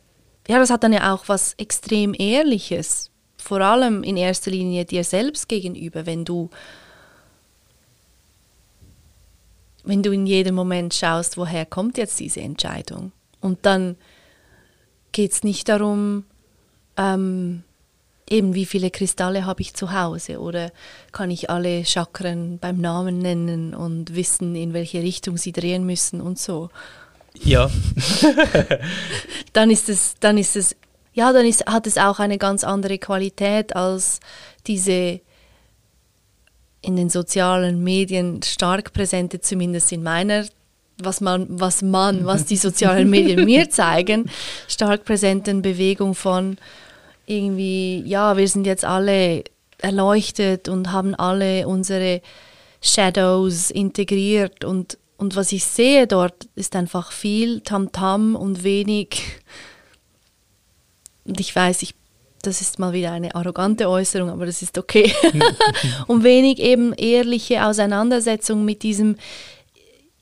[0.48, 5.04] ja, das hat dann ja auch was extrem Ehrliches, vor allem in erster Linie dir
[5.04, 6.50] selbst gegenüber, wenn du
[9.88, 13.12] wenn du in jedem Moment schaust, woher kommt jetzt diese Entscheidung.
[13.40, 13.96] Und dann
[15.12, 16.26] geht es nicht darum,
[16.98, 17.64] ähm,
[18.30, 20.72] eben wie viele Kristalle habe ich zu Hause oder
[21.12, 26.20] kann ich alle Chakren beim Namen nennen und wissen, in welche Richtung sie drehen müssen
[26.20, 26.70] und so.
[27.44, 27.70] Ja.
[29.54, 30.76] dann ist es, dann ist es,
[31.14, 34.20] ja, dann ist, hat es auch eine ganz andere Qualität als
[34.66, 35.22] diese
[36.88, 40.46] in den sozialen Medien stark präsente, zumindest in meiner,
[40.98, 44.30] was man, was man, was die sozialen Medien mir zeigen,
[44.70, 46.58] stark präsenten Bewegung von
[47.26, 49.44] irgendwie, ja, wir sind jetzt alle
[49.80, 52.22] erleuchtet und haben alle unsere
[52.82, 59.42] Shadows integriert und, und was ich sehe dort ist einfach viel Tamtam -Tam und wenig
[61.26, 61.96] und ich weiß, ich
[62.48, 65.14] das ist mal wieder eine arrogante Äußerung, aber das ist okay.
[66.08, 69.18] und wenig eben ehrliche Auseinandersetzung mit diesem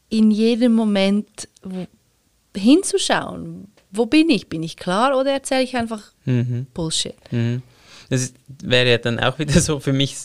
[0.10, 1.48] in jedem Moment
[2.56, 3.68] hinzuschauen.
[3.92, 4.48] Wo bin ich?
[4.48, 6.68] Bin ich klar oder erzähle ich einfach mhm.
[6.74, 7.16] Bullshit?
[7.32, 7.62] Mhm.
[8.10, 10.16] Das ist, wäre ja dann auch wieder so für mich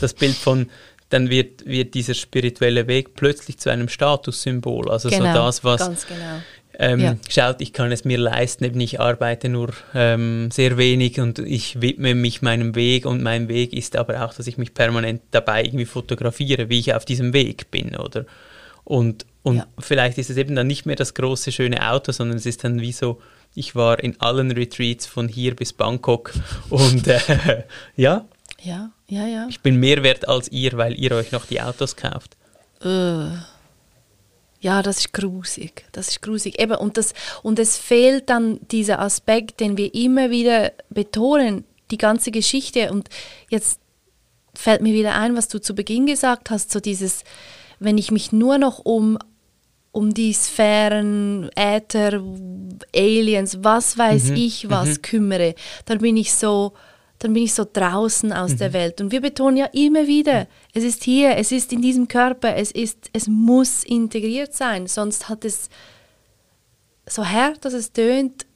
[0.00, 0.68] das Bild von,
[1.08, 4.90] dann wird, wird dieser spirituelle Weg plötzlich zu einem Statussymbol.
[4.90, 6.40] Also genau, so das, was genau
[6.78, 7.16] ähm, ja.
[7.28, 11.80] schaut, ich kann es mir leisten, eben ich arbeite nur ähm, sehr wenig und ich
[11.80, 15.64] widme mich meinem Weg und mein Weg ist aber auch, dass ich mich permanent dabei
[15.64, 18.24] irgendwie fotografiere, wie ich auf diesem Weg bin, oder?
[18.84, 19.66] Und, und ja.
[19.78, 22.80] vielleicht ist es eben dann nicht mehr das große, schöne Auto, sondern es ist dann
[22.80, 23.20] wie so,
[23.54, 26.32] ich war in allen Retreats von hier bis Bangkok
[26.70, 27.64] und äh,
[27.96, 28.26] ja.
[28.62, 29.46] Ja, ja, ja.
[29.48, 32.36] Ich bin mehr wert als ihr, weil ihr euch noch die Autos kauft.
[32.84, 33.30] Uh.
[34.60, 35.86] Ja, das ist grusig.
[35.92, 36.60] Das ist grusig.
[36.60, 41.98] Eben, und, das, und es fehlt dann dieser Aspekt, den wir immer wieder betonen, die
[41.98, 42.92] ganze Geschichte.
[42.92, 43.08] Und
[43.48, 43.80] jetzt
[44.54, 47.24] fällt mir wieder ein, was du zu Beginn gesagt hast, so dieses,
[47.78, 49.18] wenn ich mich nur noch um,
[49.92, 52.22] um die Sphären, Äther,
[52.94, 54.36] Aliens, was weiß mhm.
[54.36, 55.02] ich was mhm.
[55.02, 55.54] kümmere,
[55.86, 56.74] dann bin ich so,
[57.20, 58.58] dann bin ich so draußen aus mhm.
[58.58, 59.00] der Welt.
[59.00, 62.70] Und wir betonen ja immer wieder, es ist hier, es ist in diesem Körper, es,
[62.72, 65.68] ist, es muss integriert sein, sonst hat es,
[67.06, 68.46] so hart, dass es tönt,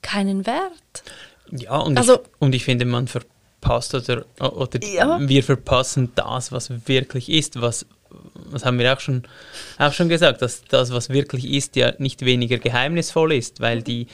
[0.00, 1.02] keinen Wert.
[1.50, 5.18] Ja, und, also, ich, und ich finde, man verpasst oder, oder ja.
[5.20, 7.86] wir verpassen das, was wirklich ist, was,
[8.34, 9.24] was haben wir auch schon,
[9.78, 14.06] auch schon gesagt, dass das, was wirklich ist, ja nicht weniger geheimnisvoll ist, weil die,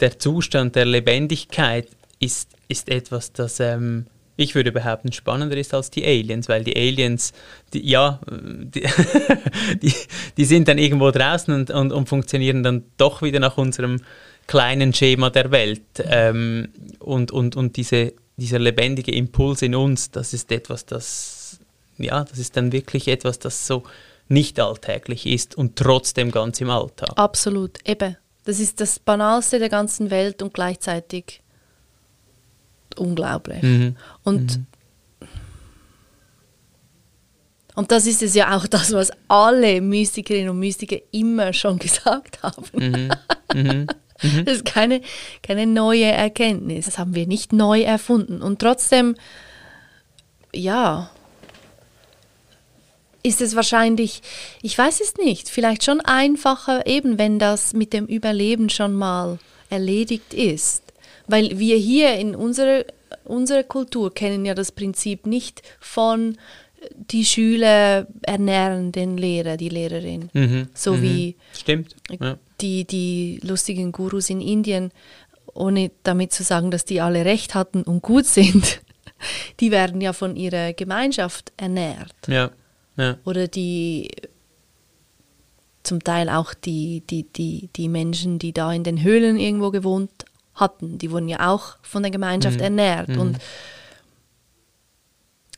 [0.00, 1.88] der Zustand der Lebendigkeit
[2.18, 6.76] ist, ist etwas, das ähm, ich würde behaupten spannender ist als die Aliens, weil die
[6.76, 7.32] Aliens,
[7.72, 8.82] die, ja, die,
[9.82, 9.94] die,
[10.36, 14.02] die, sind dann irgendwo draußen und, und, und, funktionieren dann doch wieder nach unserem
[14.46, 15.82] kleinen Schema der Welt.
[15.98, 21.58] Ähm, und und, und diese, dieser lebendige Impuls in uns, das ist etwas, das,
[21.96, 23.84] ja, das ist dann wirklich etwas, das so
[24.28, 27.10] nicht alltäglich ist und trotzdem ganz im Alltag.
[27.16, 28.16] Absolut, eben.
[28.44, 31.42] Das ist das Banalste der ganzen Welt und gleichzeitig
[32.98, 33.62] unglaublich.
[33.62, 33.96] Mhm.
[34.22, 34.66] Und, mhm.
[37.74, 42.42] und das ist es ja auch das, was alle Mystikerinnen und Mystiker immer schon gesagt
[42.42, 42.64] haben.
[42.72, 43.10] Mhm.
[43.54, 43.68] mhm.
[43.70, 43.86] mhm.
[44.46, 45.02] Das ist keine,
[45.42, 46.86] keine neue Erkenntnis.
[46.86, 48.40] Das haben wir nicht neu erfunden.
[48.40, 49.14] Und trotzdem,
[50.54, 51.10] ja,
[53.26, 54.22] ist es wahrscheinlich,
[54.62, 59.38] ich weiß es nicht, vielleicht schon einfacher, eben wenn das mit dem Überleben schon mal
[59.68, 60.85] erledigt ist.
[61.28, 62.84] Weil wir hier in unserer
[63.24, 66.36] unserer Kultur kennen ja das Prinzip nicht von
[67.10, 70.30] die Schüler ernähren den Lehrer, die Lehrerin.
[70.32, 70.68] Mhm.
[70.74, 71.02] So mhm.
[71.02, 71.96] wie Stimmt.
[72.20, 72.38] Ja.
[72.60, 74.92] die, die lustigen Gurus in Indien,
[75.54, 78.80] ohne damit zu sagen, dass die alle recht hatten und gut sind,
[79.60, 82.14] die werden ja von ihrer Gemeinschaft ernährt.
[82.28, 82.50] Ja.
[82.96, 83.16] ja.
[83.24, 84.10] Oder die
[85.82, 90.10] zum Teil auch die, die, die, die Menschen, die da in den Höhlen irgendwo gewohnt
[90.56, 92.62] hatten, die wurden ja auch von der Gemeinschaft Mhm.
[92.64, 93.08] ernährt.
[93.08, 93.20] Mhm.
[93.20, 93.38] Und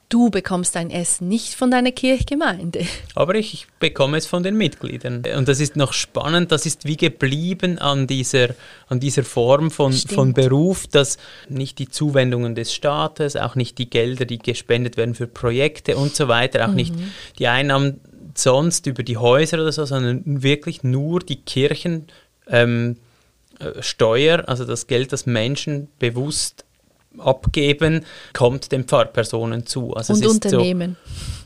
[0.08, 2.86] du bekommst dein Essen nicht von deiner Kirchgemeinde.
[3.14, 5.22] Aber ich, bekomme es von den Mitgliedern.
[5.36, 8.54] Und das ist noch spannend, das ist wie geblieben an dieser,
[8.88, 10.14] an dieser Form von, Stimmt.
[10.14, 15.14] von Beruf, dass nicht die Zuwendungen des Staates, auch nicht die Gelder, die gespendet werden
[15.14, 16.94] für Projekte und so weiter, auch nicht
[17.38, 18.00] die Einnahmen
[18.34, 22.06] sonst über die Häuser oder so, sondern wirklich nur die Kirchen.
[22.46, 23.07] Ähm, äh,
[23.80, 26.64] Steuer, also das Geld, das Menschen bewusst
[27.18, 29.94] abgeben, kommt den Pfarrpersonen zu.
[29.94, 30.96] Also es und ist so- Unternehmen.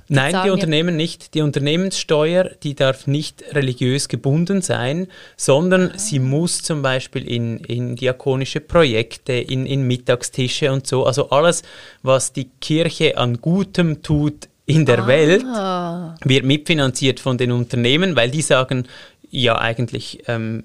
[0.08, 1.32] Nein, die Unternehmen nicht.
[1.32, 5.06] Die Unternehmenssteuer, die darf nicht religiös gebunden sein,
[5.38, 11.30] sondern sie muss zum Beispiel in, in diakonische Projekte, in, in Mittagstische und so, also
[11.30, 11.62] alles,
[12.02, 18.14] was die Kirche an Gutem tut in der Welt, Ah, wird mitfinanziert von den Unternehmen,
[18.14, 18.86] weil die sagen,
[19.32, 20.62] ja eigentlich ähm,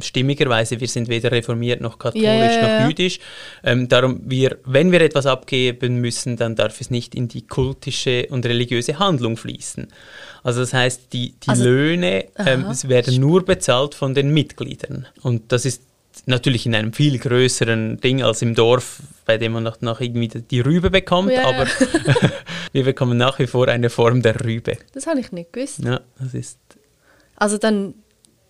[0.00, 3.18] stimmigerweise, wir sind weder reformiert noch katholisch ja, noch jüdisch.
[3.64, 8.26] Ähm, darum, wir, wenn wir etwas abgeben müssen, dann darf es nicht in die kultische
[8.30, 9.88] und religiöse Handlung fließen.
[10.44, 15.06] Also das heißt, die, die Also- Löhne ähm, werden nur bezahlt von den Mitgliedern.
[15.22, 15.82] Und das ist
[16.26, 20.28] natürlich in einem viel größeren Ding als im Dorf, bei dem man noch, noch irgendwie
[20.28, 21.44] die Rübe bekommt, ja.
[21.46, 21.66] aber
[22.72, 24.76] wir bekommen nach wie vor eine Form der Rübe.
[24.92, 25.78] das habe ich nicht gewusst.
[25.82, 26.58] Ja, das ist
[27.36, 27.94] Also dann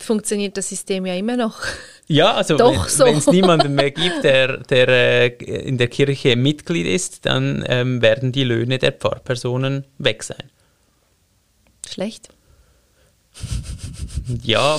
[0.05, 1.59] funktioniert das System ja immer noch.
[2.09, 3.05] Ja, also wenn so.
[3.07, 5.29] es niemanden mehr gibt, der, der äh,
[5.69, 10.51] in der Kirche Mitglied ist, dann ähm, werden die Löhne der Pfarrpersonen weg sein.
[11.89, 12.29] Schlecht.
[14.43, 14.79] Ja,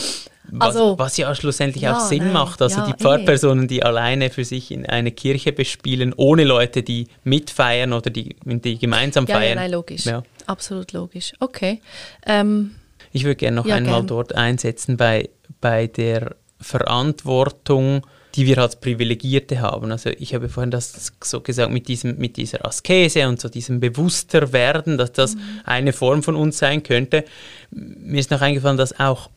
[0.51, 2.61] was, Also- was ja schlussendlich Ja, auch Sinn nein, macht.
[2.61, 2.97] Also ja, die eh.
[2.97, 8.35] Pfarrpersonen, die alleine für sich in eine Kirche bespielen, ohne Leute, die mitfeiern oder die,
[8.45, 9.55] die gemeinsam Ja, ja, feiern.
[9.57, 10.05] nein, logisch.
[10.05, 10.23] Ja.
[10.45, 11.33] Absolut logisch.
[11.39, 11.81] Okay.
[12.25, 12.75] Ähm,
[13.13, 14.07] Ich würde gerne noch Ja, einmal gern.
[14.07, 15.29] dort einsetzen bei,
[15.61, 19.91] bei der Verantwortung, die wir als Privilegierte haben.
[19.91, 23.79] Also ich habe vorhin das so gesagt mit, diesem, mit dieser Askese und so diesem
[23.79, 27.25] bewusster werden, dass das eine Form von uns sein könnte.
[27.69, 29.29] Mir ist noch eingefallen, dass auch,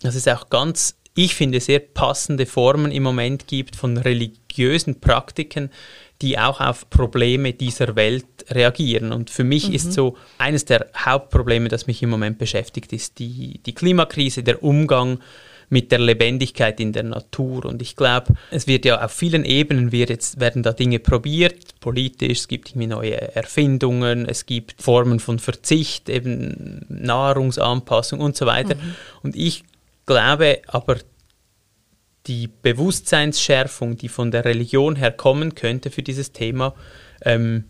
[0.00, 5.70] dass es auch ganz, ich finde, sehr passende Formen im Moment gibt von religiösen Praktiken,
[6.22, 9.12] die auch auf Probleme dieser Welt reagieren.
[9.12, 13.60] Und für mich ist so eines der Hauptprobleme, das mich im Moment beschäftigt, ist die,
[13.64, 15.18] die Klimakrise, der Umgang
[15.68, 17.64] mit der Lebendigkeit in der Natur.
[17.66, 21.80] Und ich glaube, es wird ja auf vielen Ebenen wird jetzt, werden da Dinge probiert,
[21.80, 28.46] politisch, es gibt irgendwie neue Erfindungen, es gibt Formen von Verzicht, eben Nahrungsanpassung und so
[28.46, 28.76] weiter.
[29.22, 29.64] Und ich
[30.06, 30.96] glaube aber,
[32.26, 36.74] die Bewusstseinsschärfung, die von der Religion her kommen könnte für dieses Thema,
[37.22, 37.64] ähm,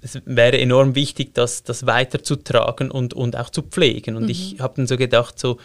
[0.00, 4.16] es wäre enorm wichtig, das, das weiterzutragen und, und auch zu pflegen.
[4.16, 5.58] Und ich habe dann so gedacht, so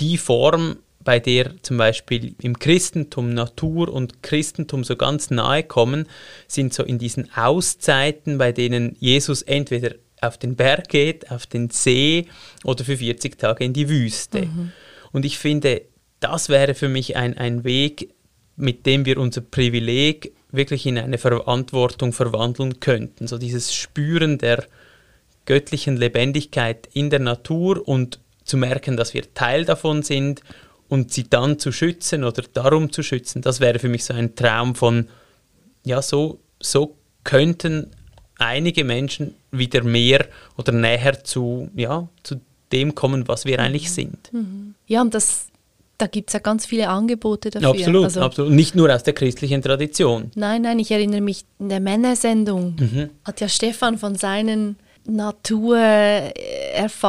[0.00, 6.08] die Form, bei der zum Beispiel im Christentum Natur und Christentum so ganz nahe kommen,
[6.48, 11.68] sind so in diesen Auszeiten, bei denen Jesus entweder auf den Berg geht, auf den
[11.68, 12.26] See
[12.64, 14.48] oder für 40 Tage in die Wüste.
[15.12, 15.82] Und ich finde,
[16.20, 18.14] das wäre für mich ein, ein Weg,
[18.56, 23.26] mit dem wir unser Privileg wirklich in eine Verantwortung verwandeln könnten.
[23.26, 24.64] So dieses Spüren der
[25.44, 30.40] göttlichen Lebendigkeit in der Natur und zu merken, dass wir Teil davon sind
[30.88, 34.34] und sie dann zu schützen oder darum zu schützen, das wäre für mich so ein
[34.36, 35.08] Traum von,
[35.84, 37.90] ja, so, so könnten
[38.38, 40.26] einige Menschen wieder mehr
[40.56, 42.40] oder näher zu, ja, zu
[42.72, 44.30] dem kommen, was wir eigentlich sind.
[44.86, 45.46] ja, und das,
[45.98, 47.70] da gibt es ja ganz viele Angebote dafür.
[47.70, 48.52] Absolut, Also, absolut.
[48.52, 50.30] Nicht nur aus der christlichen Tradition.
[50.34, 53.10] Nein, nein, ich erinnere mich, in der Männersendung Mhm.
[53.24, 54.76] hat ja Stefan von seinen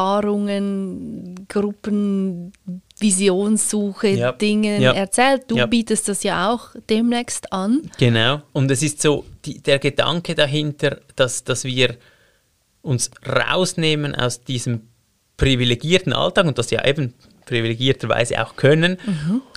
[0.08, 2.52] Naturerfahrungen, Gruppen,
[3.00, 4.32] Visionssuche, Ja.
[4.32, 4.92] Dingen Ja.
[4.94, 5.44] erzählt.
[5.48, 5.66] Du Ja.
[5.66, 7.90] bietest das ja auch demnächst an.
[7.98, 8.42] Genau.
[8.54, 11.96] Und es ist so die, der Gedanke dahinter, dass, dass wir
[12.82, 14.82] uns rausnehmen aus diesem
[15.38, 17.14] privilegierten Alltag und das ja eben
[17.48, 18.98] privilegierterweise auch können,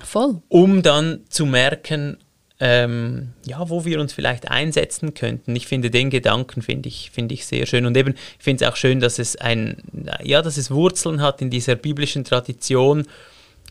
[0.02, 0.40] Voll.
[0.48, 2.16] um dann zu merken,
[2.62, 5.56] ähm, ja, wo wir uns vielleicht einsetzen könnten.
[5.56, 8.70] Ich finde den Gedanken finde ich, finde ich sehr schön und eben ich finde es
[8.70, 9.78] auch schön, dass es ein,
[10.22, 13.06] ja, dass es Wurzeln hat in dieser biblischen Tradition,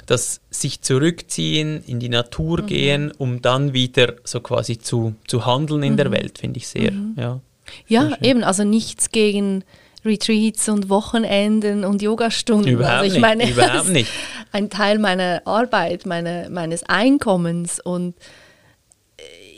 [0.08, 2.66] das sich zurückziehen, in die Natur Mhm.
[2.66, 5.98] gehen, um dann wieder so quasi zu, zu handeln in Mhm.
[5.98, 7.40] der Welt, finde ich sehr, ja.
[7.88, 8.24] Ja, Sehr schön.
[8.26, 9.64] eben, also nichts gegen
[10.06, 12.74] Retreats und Wochenenden und Yogastunden.
[12.74, 14.12] Überhaupt also ich nicht, meine, überhaupt nicht.
[14.52, 18.16] Ein Teil meiner Arbeit, meine, meines Einkommens und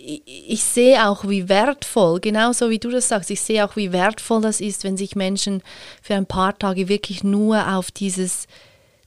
[0.04, 3.92] ich, ich sehe auch, wie wertvoll, genauso wie du das sagst, ich sehe auch, wie
[3.92, 5.62] wertvoll das ist, wenn sich Menschen
[6.02, 8.48] für ein paar Tage wirklich nur auf dieses,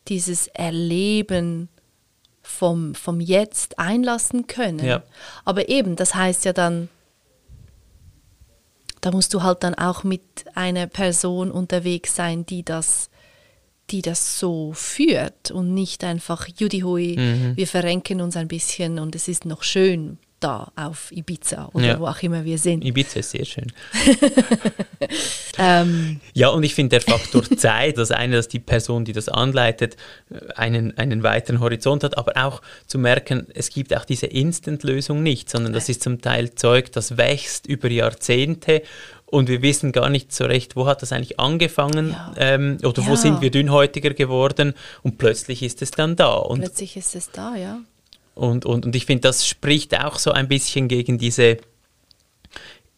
[0.08, 1.68] dieses Erleben
[2.42, 4.84] vom, vom Jetzt einlassen können.
[4.84, 5.02] Ja.
[5.44, 6.88] Aber eben, das heißt ja dann,
[9.04, 10.22] da musst du halt dann auch mit
[10.54, 13.10] einer Person unterwegs sein, die das,
[13.90, 17.56] die das so führt und nicht einfach, Judy Hui, Mhm.
[17.56, 21.98] wir verrenken uns ein bisschen und es ist noch schön da auf Ibiza oder Ja.
[22.00, 22.84] wo auch immer wir sind.
[22.84, 23.72] Ibiza ist sehr schön.
[25.58, 29.28] Ähm, Ja, und ich finde der Faktor Zeit, das eine, dass die Person, die das
[29.28, 29.96] anleitet,
[30.56, 35.48] einen, einen weiteren Horizont hat, aber auch zu merken, es gibt auch diese Instant-Lösung nicht,
[35.50, 38.82] sondern das ist zum Teil Zeug, das wächst über Jahrzehnte
[39.26, 42.32] und wir wissen gar nicht so recht, wo hat das eigentlich angefangen Ja.
[42.36, 43.16] ähm, oder wo Ja.
[43.16, 46.34] sind wir dünnhäutiger geworden und plötzlich ist es dann da.
[46.34, 47.78] Und plötzlich ist es da, ja.
[48.34, 51.58] Und, und, und ich finde, das spricht auch so ein bisschen gegen diese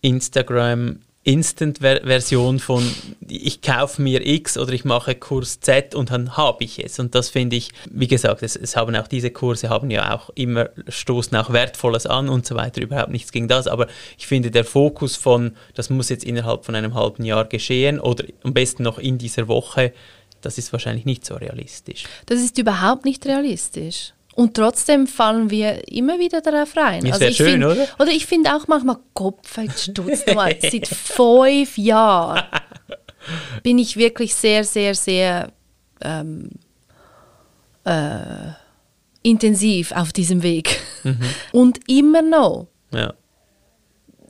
[0.01, 2.89] Instagram Instant-Version von
[3.27, 7.01] ich kaufe mir X oder ich mache Kurs Z und dann habe ich es.
[7.01, 10.31] Und das finde ich, wie gesagt, es, es haben auch diese Kurse haben ja auch
[10.37, 13.67] immer, stoßen auch Wertvolles an und so weiter, überhaupt nichts gegen das.
[13.67, 17.99] Aber ich finde, der Fokus von, das muss jetzt innerhalb von einem halben Jahr geschehen
[17.99, 19.93] oder am besten noch in dieser Woche,
[20.43, 22.05] das ist wahrscheinlich nicht so realistisch.
[22.27, 24.13] Das ist überhaupt nicht realistisch.
[24.37, 27.05] Und trotzdem fallen wir immer wieder darauf rein.
[27.05, 27.87] Also Ja, sehr ich schön, find, oder?
[27.99, 32.43] Oder ich finde auch manchmal, Kopf, jetzt stutzt mal, seit fünf Jahren
[33.63, 35.53] bin ich wirklich sehr, sehr, sehr
[36.03, 36.51] ähm,
[37.85, 38.53] äh,
[39.23, 40.81] intensiv auf diesem Weg.
[41.03, 41.19] Mhm.
[41.53, 43.15] Und immer noch Ja.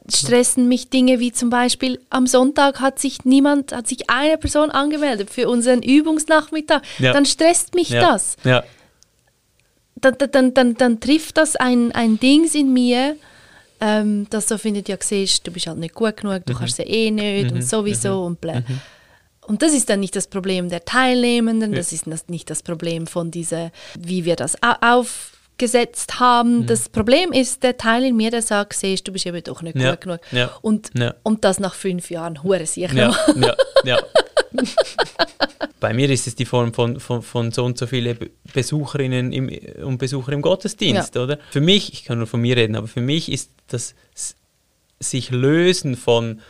[0.08, 4.70] stressen mich Dinge wie zum Beispiel am Sonntag hat sich niemand, hat sich eine Person
[4.70, 6.82] angemeldet für unseren Übungsnachmittag.
[7.00, 7.12] Ja.
[7.12, 8.00] Dann stresst mich ja.
[8.00, 8.36] das.
[9.96, 13.16] Dann, dann, dann, dann trifft das ein, ein Dings in mir,
[13.80, 16.84] ähm, das so findet, ja, siehst, du bist halt nicht gut genug, du kannst ja
[16.86, 18.62] eh nicht und sowieso und bla.
[19.46, 23.30] Und das ist dann nicht das Problem der Teilnehmenden, das ist nicht das Problem von
[23.30, 26.66] dieser, wie wir das au- aufgesetzt haben.
[26.66, 29.76] Das Problem ist der Teil in mir, der sagt, siehst, du bist eben doch nicht
[29.76, 30.20] Ja, gut genug.
[30.32, 31.14] ja, Und, ja.
[31.22, 33.36] und das nach fünf Jahren, hure sich Ja, noch.
[33.36, 33.54] ja,
[33.84, 33.98] ja.
[35.80, 39.32] Bei mir ist es die Form von, von, von so und so viele Be- Besucherinnen
[39.32, 39.50] im,
[39.84, 41.38] und Besucher im Gottesdienst, oder?
[41.50, 43.94] Für mich, ich kann nur von mir reden, aber für mich ist das
[44.98, 46.40] sich lösen von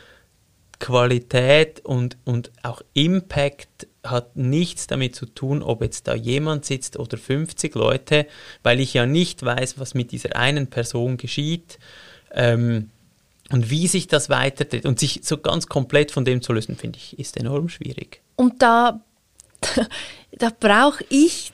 [0.78, 6.98] Qualität und, und auch Impact hat nichts damit zu tun, ob jetzt da jemand sitzt
[6.98, 8.26] oder 50 Leute,
[8.62, 11.78] weil ich ja nicht weiß, was mit dieser einen Person geschieht.
[12.32, 12.90] Ähm,
[13.50, 16.98] und wie sich das weiterdreht und sich so ganz komplett von dem zu lösen, finde
[16.98, 18.20] ich, ist enorm schwierig.
[18.36, 19.00] Und da,
[20.32, 21.52] da brauche ich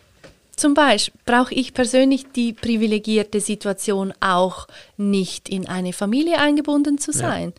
[0.57, 7.13] zum Beispiel, brauche ich persönlich die privilegierte Situation auch nicht in eine Familie eingebunden zu
[7.13, 7.53] sein.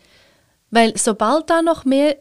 [0.71, 2.17] Weil sobald da noch mehr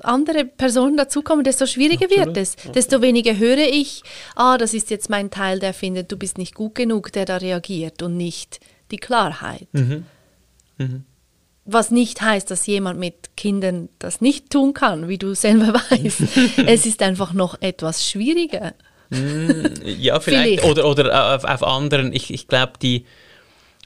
[0.00, 2.56] andere Personen dazukommen, desto schwieriger wird es.
[2.74, 4.02] Desto weniger höre ich,
[4.34, 7.38] ah, das ist jetzt mein Teil, der findet, du bist nicht gut genug, der da
[7.38, 9.68] reagiert und nicht die Klarheit.
[11.66, 16.22] Was nicht heißt, dass jemand mit Kindern das nicht tun kann, wie du selber weißt.
[16.66, 18.74] es ist einfach noch etwas schwieriger.
[19.10, 20.60] Ja, vielleicht.
[20.60, 20.64] Vielleicht.
[20.64, 22.12] Oder, oder auf, auf anderen.
[22.12, 23.06] Ich, ich glaube, die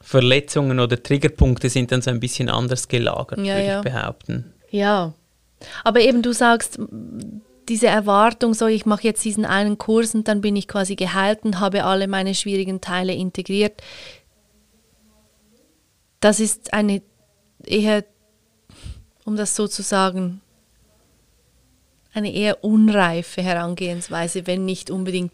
[0.02, 3.78] Verletzungen oder Triggerpunkte sind dann so ein bisschen anders gelagert, Ja, würde ja.
[3.78, 4.52] ich behaupten.
[4.70, 5.12] Ja,
[5.84, 6.78] aber eben du sagst,
[7.68, 11.40] diese Erwartung, so ich mache jetzt diesen einen Kurs und dann bin ich quasi geheilt
[11.42, 13.82] und habe alle meine schwierigen Teile integriert.
[16.20, 17.02] Das ist eine
[17.68, 18.04] eher,
[19.24, 20.40] um das so zu sagen,
[22.12, 25.32] eine eher unreife Herangehensweise, wenn nicht unbedingt,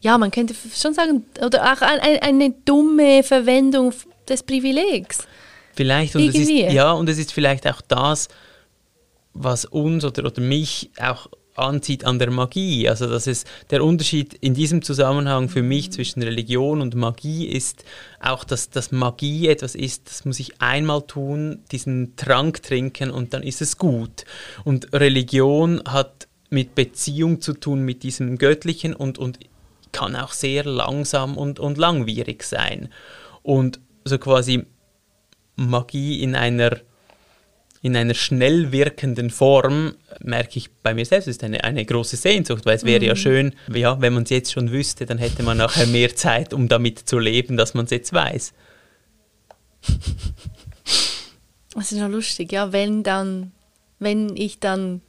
[0.00, 3.92] ja, man könnte schon sagen, oder auch ein, ein, eine dumme Verwendung
[4.28, 5.26] des Privilegs.
[5.74, 8.28] Vielleicht, und es ist, ja, und es ist vielleicht auch das,
[9.34, 11.28] was uns oder, oder mich auch
[11.58, 12.88] anzieht an der Magie.
[12.88, 17.84] Also dass es der Unterschied in diesem Zusammenhang für mich zwischen Religion und Magie ist
[18.20, 23.34] auch, dass, dass Magie etwas ist, das muss ich einmal tun, diesen Trank trinken und
[23.34, 24.24] dann ist es gut.
[24.64, 29.38] Und Religion hat mit Beziehung zu tun, mit diesem Göttlichen und, und
[29.92, 32.88] kann auch sehr langsam und, und langwierig sein.
[33.42, 34.64] Und so quasi
[35.56, 36.78] Magie in einer
[37.82, 42.66] in einer schnell wirkenden Form, merke ich bei mir selbst, ist eine, eine große Sehnsucht,
[42.66, 45.56] weil es wäre ja schön, ja, wenn man es jetzt schon wüsste, dann hätte man
[45.56, 48.52] nachher mehr Zeit, um damit zu leben, dass man es jetzt weiß.
[51.74, 53.52] Das ist ja lustig, ja, wenn dann,
[54.00, 55.00] wenn ich dann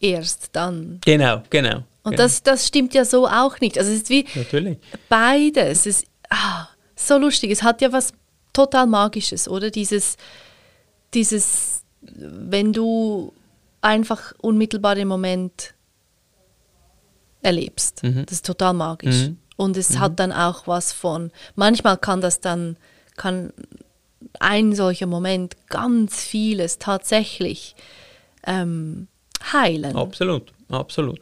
[0.00, 1.00] erst dann.
[1.04, 1.84] Genau, genau.
[2.02, 2.22] Und genau.
[2.22, 3.78] das, das stimmt ja so auch nicht.
[3.78, 4.78] Also es ist wie Natürlich.
[5.08, 5.80] beides.
[5.80, 7.50] Es ist ah, so lustig.
[7.50, 8.12] Es hat ja was
[8.52, 9.70] total Magisches, oder?
[9.70, 10.16] Dieses,
[11.12, 11.69] dieses,
[12.02, 13.32] wenn du
[13.80, 15.74] einfach unmittelbar den Moment
[17.42, 18.02] erlebst.
[18.02, 18.24] Mhm.
[18.26, 19.28] Das ist total magisch.
[19.28, 19.38] Mhm.
[19.56, 22.76] Und es hat dann auch was von, manchmal kann das dann,
[23.16, 23.52] kann
[24.38, 27.74] ein solcher Moment ganz vieles tatsächlich
[28.46, 29.08] ähm,
[29.52, 29.96] heilen.
[29.96, 31.20] Absolut, absolut.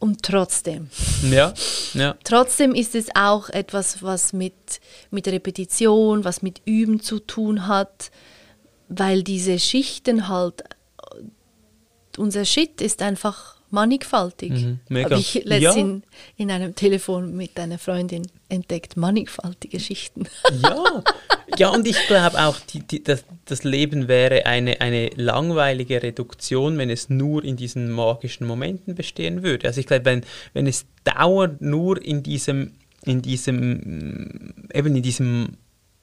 [0.00, 0.90] Und trotzdem,
[1.30, 1.54] Ja,
[1.94, 2.16] ja.
[2.24, 4.80] trotzdem ist es auch etwas, was mit,
[5.10, 8.10] mit Repetition, was mit Üben zu tun hat,
[8.88, 10.62] weil diese Schichten halt,
[12.16, 14.52] unser Shit ist einfach mannigfaltig.
[14.52, 15.10] Mhm, mega.
[15.10, 15.72] Habe ich letztens Ja.
[15.74, 16.02] in,
[16.36, 20.24] in einem Telefon mit einer Freundin entdeckt, mannigfaltige Schichten.
[20.62, 21.02] Ja,
[21.58, 26.78] ja und ich glaube auch, die, die, das, das Leben wäre eine, eine langweilige Reduktion,
[26.78, 29.66] wenn es nur in diesen magischen Momenten bestehen würde.
[29.66, 30.22] Also ich glaube, wenn,
[30.52, 32.74] wenn es dauernd nur in diesem,
[33.04, 35.48] in diesem, eben in diesem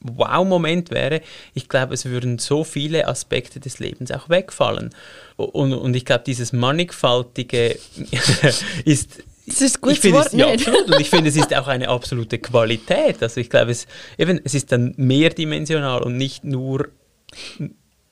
[0.01, 1.21] Wow-Moment wäre,
[1.53, 4.91] ich glaube, es würden so viele Aspekte des Lebens auch wegfallen.
[5.37, 7.77] Und, und ich glaube, dieses Mannigfaltige
[8.85, 10.91] ist, Das ist gutes ich finde es, ja, absolut.
[10.91, 13.21] Und ich finde, es ist auch eine absolute Qualität.
[13.21, 13.87] Also ich glaube, es,
[14.17, 16.89] eben, es ist dann mehrdimensional und nicht nur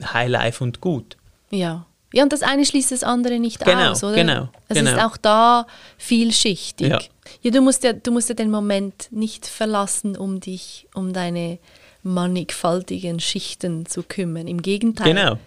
[0.04, 1.18] High Life und gut.
[1.52, 1.86] Ja.
[2.14, 4.16] Ja, und das eine schließt das andere nicht Genau, aus, oder?
[4.16, 4.92] genau, Es genau.
[4.92, 6.90] ist auch da vielschichtig.
[6.90, 7.00] Ja.
[7.42, 11.60] ja, du musst ja, du musst ja den Moment nicht verlassen, um dich um deine
[12.02, 14.48] mannigfaltigen Schichten zu kümmern.
[14.48, 15.14] Im Gegenteil.
[15.14, 15.38] Genau.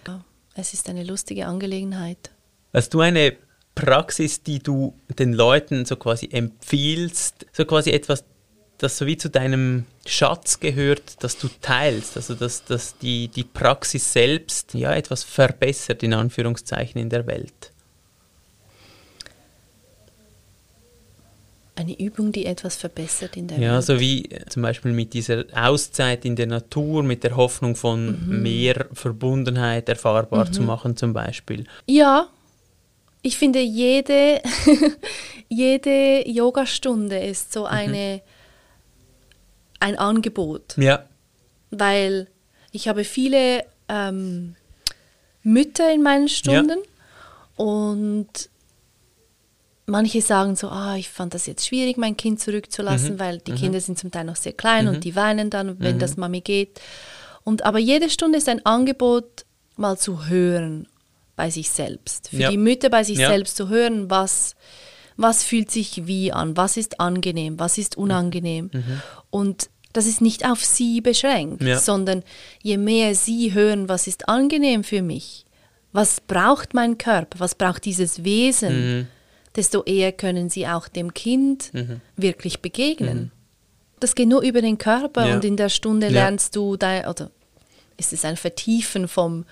[0.55, 2.31] Es ist eine lustige Angelegenheit.
[2.73, 3.37] Hast du eine
[3.75, 8.25] Praxis, die du den Leuten so quasi empfiehlst, so quasi etwas,
[8.83, 13.45] das so wie zu deinem Schatz gehört, das du teilst, also dass, dass die, die
[13.45, 17.70] Praxis selbst ja etwas verbessert, in Anführungszeichen, in der Welt?
[21.74, 23.85] Eine Übung, die etwas verbessert in der Ja, Welt.
[23.85, 28.28] so wie äh, zum Beispiel mit dieser Auszeit in der Natur, mit der Hoffnung von
[28.28, 28.43] Mhm.
[28.43, 31.64] mehr Verbundenheit erfahrbar zu machen zum Beispiel.
[31.87, 32.28] Ja,
[33.22, 34.43] ich finde, jede,
[35.49, 37.53] jede Yogastunde ist Mhm.
[37.61, 38.20] so eine,
[39.83, 40.76] ein Angebot.
[40.78, 41.05] Ja,
[41.70, 42.28] weil
[42.70, 44.55] ich habe viele ähm,
[45.43, 46.78] Mütter in meinen Stunden
[47.57, 48.28] und
[49.87, 53.80] manche sagen so, ah, ich fand das jetzt schwierig, mein Kind zurückzulassen, weil die Kinder
[53.80, 56.80] sind zum Teil noch sehr klein und die weinen dann, wenn das Mami geht.
[57.45, 59.45] Und aber jede Stunde ist ein Angebot,
[59.76, 60.87] mal zu hören
[61.35, 62.28] bei sich selbst.
[62.28, 62.51] Für Ja.
[62.51, 63.28] die Mütter bei sich Ja.
[63.28, 64.55] selbst zu hören, was,
[65.16, 68.70] was fühlt sich wie an, was ist angenehm, was ist unangenehm.
[69.30, 71.78] Und das ist nicht auf sie beschränkt, Ja.
[71.78, 72.22] sondern
[72.62, 75.45] je mehr sie hören, was ist angenehm für mich,
[75.93, 79.09] was braucht mein Körper, was braucht dieses Wesen,
[79.57, 81.70] desto eher können sie auch dem Kind
[82.16, 83.30] wirklich begegnen.
[84.01, 85.34] Das geht nur über den Körper Ja.
[85.36, 86.12] und in der Stunde Ja.
[86.12, 87.30] lernst du, dein, oder
[87.99, 89.45] ist es ein Vertiefen vom,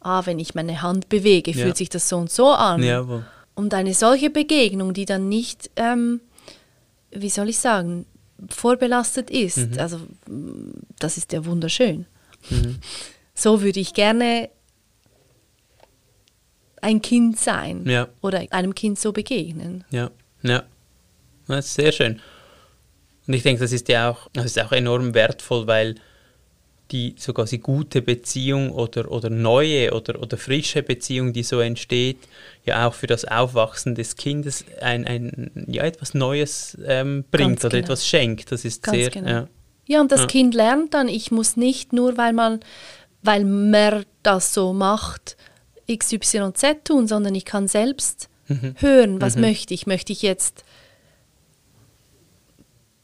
[0.00, 2.82] ah, wenn ich meine Hand bewege, fühlt sich das so und so an.
[3.54, 6.20] Und eine solche Begegnung, die dann nicht, ähm,
[7.10, 8.04] wie soll ich sagen,
[8.50, 9.78] vorbelastet ist, Mhm.
[9.78, 12.06] also mm, das ist ja wunderschön.
[13.38, 14.48] So würde ich gerne
[16.80, 18.08] ein Kind sein Ja.
[18.22, 19.84] oder einem Kind so begegnen.
[19.90, 20.10] Ja,
[20.42, 20.62] ja.
[21.46, 22.20] Das ist sehr schön.
[23.26, 25.96] Und ich denke, das ist ja auch, das ist auch enorm wertvoll, weil
[26.92, 32.18] die so quasi gute Beziehung oder, oder neue oder, oder frische Beziehung, die so entsteht,
[32.64, 37.64] ja auch für das Aufwachsen des Kindes ein, ein ja, etwas Neues ähm, bringt Ganz
[37.64, 37.84] oder genau.
[37.86, 38.52] etwas schenkt.
[38.52, 39.28] Das ist Ganz sehr, genau.
[39.28, 39.48] ja.
[39.88, 40.26] Ja, und das Ja.
[40.26, 42.60] Kind lernt dann, ich muss nicht nur, weil man,
[43.22, 45.36] weil man das so macht,
[45.92, 48.74] XYZ tun, sondern ich kann selbst Mhm.
[48.76, 49.88] hören, was möchte ich.
[49.88, 50.64] Möchte ich jetzt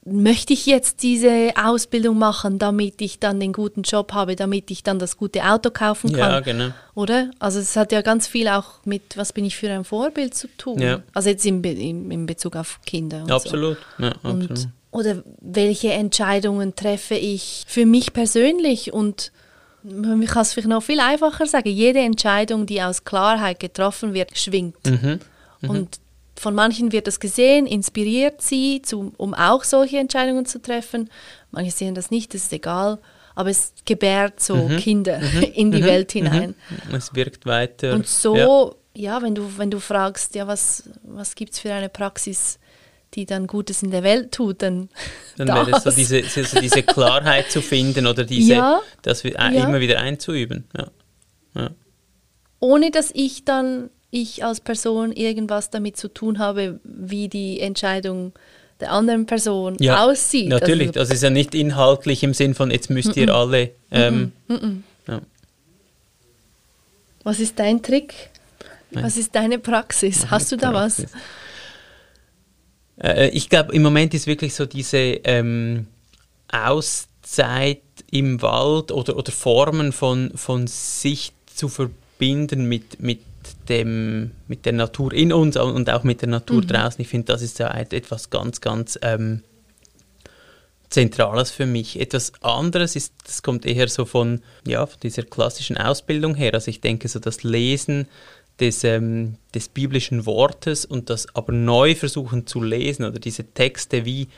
[0.04, 4.82] möchte ich jetzt diese Ausbildung machen, damit ich dann den guten Job habe, damit ich
[4.82, 6.30] dann das gute Auto kaufen kann?
[6.30, 6.70] Ja, genau.
[6.94, 7.30] Oder?
[7.38, 10.48] Also es hat ja ganz viel auch mit, was bin ich für ein Vorbild zu
[10.58, 10.80] tun.
[10.80, 11.02] Ja.
[11.14, 13.22] Also jetzt in, in, in Bezug auf Kinder.
[13.22, 13.34] Und So.
[13.34, 13.78] Absolut.
[13.98, 14.50] Ja, absolut.
[14.50, 18.92] Und, oder welche Entscheidungen treffe ich für mich persönlich?
[18.92, 19.30] Und
[19.84, 21.70] ich kann es vielleicht noch viel einfacher sagen.
[21.70, 24.84] Jede Entscheidung, die aus Klarheit getroffen wird, schwingt.
[24.84, 25.20] Mhm.
[25.66, 26.00] Und
[26.42, 31.08] von manchen wird das gesehen, inspiriert sie, zu, um auch solche Entscheidungen zu treffen.
[31.52, 32.98] Manche sehen das nicht, das ist egal.
[33.36, 34.76] aber es gebärt so mhm.
[34.78, 35.42] Kinder mhm.
[35.54, 35.86] in die mhm.
[35.86, 36.56] Welt hinein.
[36.88, 36.94] Mhm.
[36.96, 37.92] Es wirkt weiter.
[37.92, 41.72] Und so, ja, ja wenn, du, wenn du fragst, ja, was, was gibt es für
[41.72, 42.58] eine Praxis,
[43.14, 44.88] die dann Gutes in der Welt tut, dann.
[45.36, 49.48] Dann wäre es so diese, so diese Klarheit zu finden oder diese, ja, das ja.
[49.48, 50.64] immer wieder einzuüben.
[50.76, 51.70] Ja.
[52.58, 58.32] Ohne dass ich dann, ich als Person irgendwas damit zu tun habe, wie die Entscheidung
[58.78, 60.48] der anderen Person ja, aussieht.
[60.48, 63.70] Natürlich, also, das ist ja nicht inhaltlich im Sinn von, jetzt müsst ihr alle.
[63.90, 64.32] Ähm,
[65.08, 65.22] ja.
[67.24, 68.30] Was ist dein Trick?
[68.90, 70.18] Was ist deine Praxis?
[70.18, 71.06] Meine Hast du da Praxis.
[72.98, 73.16] was?
[73.16, 75.86] Äh, ich glaube, im Moment ist wirklich so diese ähm,
[76.48, 83.20] Auszeit im Wald oder, oder Formen von, von sich zu verbinden mit, mit
[83.68, 86.66] dem, mit der Natur in uns und auch mit der Natur mhm.
[86.68, 87.00] draußen.
[87.00, 89.42] Ich finde, das ist ja etwas ganz, ganz ähm,
[90.92, 91.98] Zentrales für mich.
[91.98, 96.54] Etwas anderes ist, das kommt eher so von, ja, von dieser klassischen Ausbildung her.
[96.54, 98.06] Also ich denke so das Lesen
[98.60, 104.04] des, ähm, des biblischen Wortes und das aber neu versuchen zu lesen oder diese Texte
[104.04, 104.28] wie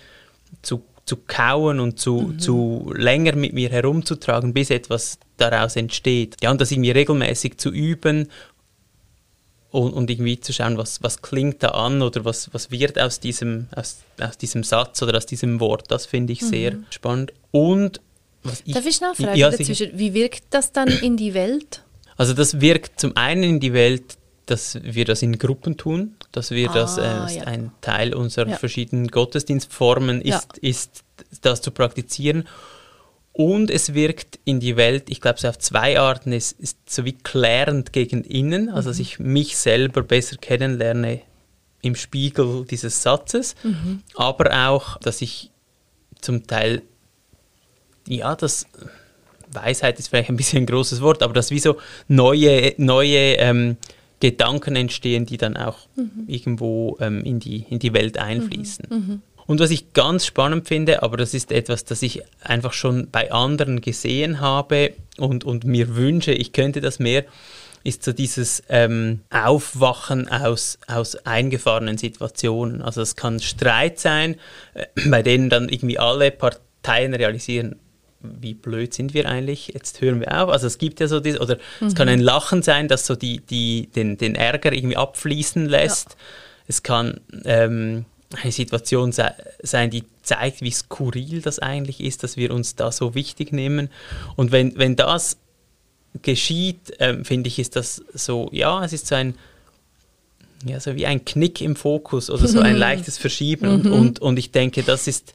[0.62, 2.38] zu, zu kauen und zu, mhm.
[2.38, 6.36] zu länger mit mir herumzutragen, bis etwas daraus entsteht.
[6.42, 8.28] Ja, und das irgendwie regelmäßig zu üben
[9.74, 13.18] und, und, irgendwie zu schauen, was, was klingt da an oder was, was wird aus
[13.18, 15.90] diesem, aus, aus diesem Satz oder aus diesem Wort.
[15.90, 16.46] Das finde ich mhm.
[16.46, 17.32] sehr spannend.
[17.50, 18.00] Und
[18.44, 19.90] was ich, Darf ich nachfragen ja, dazwischen?
[19.94, 21.82] Wie wirkt das dann in die Welt?
[22.16, 24.16] Also das wirkt zum einen in die Welt,
[24.46, 27.44] dass wir das in Gruppen tun, dass wir ah, das äh, ja.
[27.44, 28.56] ein Teil unserer ja.
[28.56, 31.02] verschiedenen Gottesdienstformen ist, ist,
[31.42, 32.46] das zu praktizieren
[33.34, 36.32] und es wirkt in die Welt, ich glaube, so auf zwei Arten.
[36.32, 39.02] Es ist so wie klärend gegen innen, also dass mhm.
[39.02, 41.20] ich mich selber besser kennenlerne
[41.82, 44.02] im Spiegel dieses Satzes, mhm.
[44.14, 45.50] aber auch, dass ich
[46.20, 46.82] zum Teil,
[48.06, 48.66] ja, das
[49.50, 51.76] Weisheit ist vielleicht ein bisschen ein großes Wort, aber dass wie so
[52.06, 53.76] neue, neue ähm,
[54.20, 56.24] Gedanken entstehen, die dann auch mhm.
[56.28, 58.86] irgendwo ähm, in, die, in die Welt einfließen.
[58.88, 59.22] Mhm.
[59.46, 63.30] Und was ich ganz spannend finde, aber das ist etwas, das ich einfach schon bei
[63.30, 67.24] anderen gesehen habe und, und mir wünsche, ich könnte das mehr,
[67.84, 72.80] ist so dieses ähm, Aufwachen aus, aus eingefahrenen Situationen.
[72.80, 74.36] Also es kann Streit sein,
[74.72, 77.76] äh, bei denen dann irgendwie alle Parteien realisieren,
[78.22, 80.48] wie blöd sind wir eigentlich, jetzt hören wir auf.
[80.48, 81.88] Also es gibt ja so dieses, oder mhm.
[81.88, 82.14] es kann mhm.
[82.14, 86.10] ein Lachen sein, das so die, die, den, den Ärger irgendwie abfließen lässt.
[86.10, 86.16] Ja.
[86.66, 88.06] Es kann ähm,
[88.42, 93.14] eine Situation sein, die zeigt, wie skurril das eigentlich ist, dass wir uns da so
[93.14, 93.90] wichtig nehmen.
[94.36, 95.36] Und wenn, wenn das
[96.22, 99.34] geschieht, ähm, finde ich, ist das so, ja, es ist so ein,
[100.64, 103.68] ja, so wie ein Knick im Fokus oder so ein leichtes Verschieben.
[103.68, 103.92] Und, mhm.
[103.92, 105.34] und, und ich denke, das ist,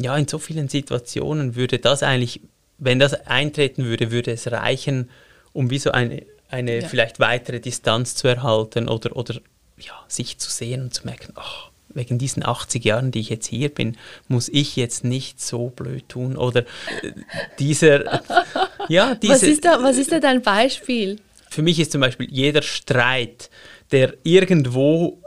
[0.00, 2.40] ja, in so vielen Situationen würde das eigentlich,
[2.78, 5.10] wenn das eintreten würde, würde es reichen,
[5.52, 6.88] um wie so eine, eine ja.
[6.88, 9.34] vielleicht weitere Distanz zu erhalten oder, oder
[9.78, 13.46] ja, sich zu sehen und zu merken, ach, wegen diesen 80 Jahren, die ich jetzt
[13.46, 13.96] hier bin,
[14.28, 17.12] muss ich jetzt nicht so blöd tun oder äh,
[17.58, 18.22] dieser,
[18.88, 21.16] ja, diese, was ist da, was ist da dein Beispiel?
[21.48, 23.50] Für mich ist zum Beispiel jeder Streit,
[23.90, 25.19] der irgendwo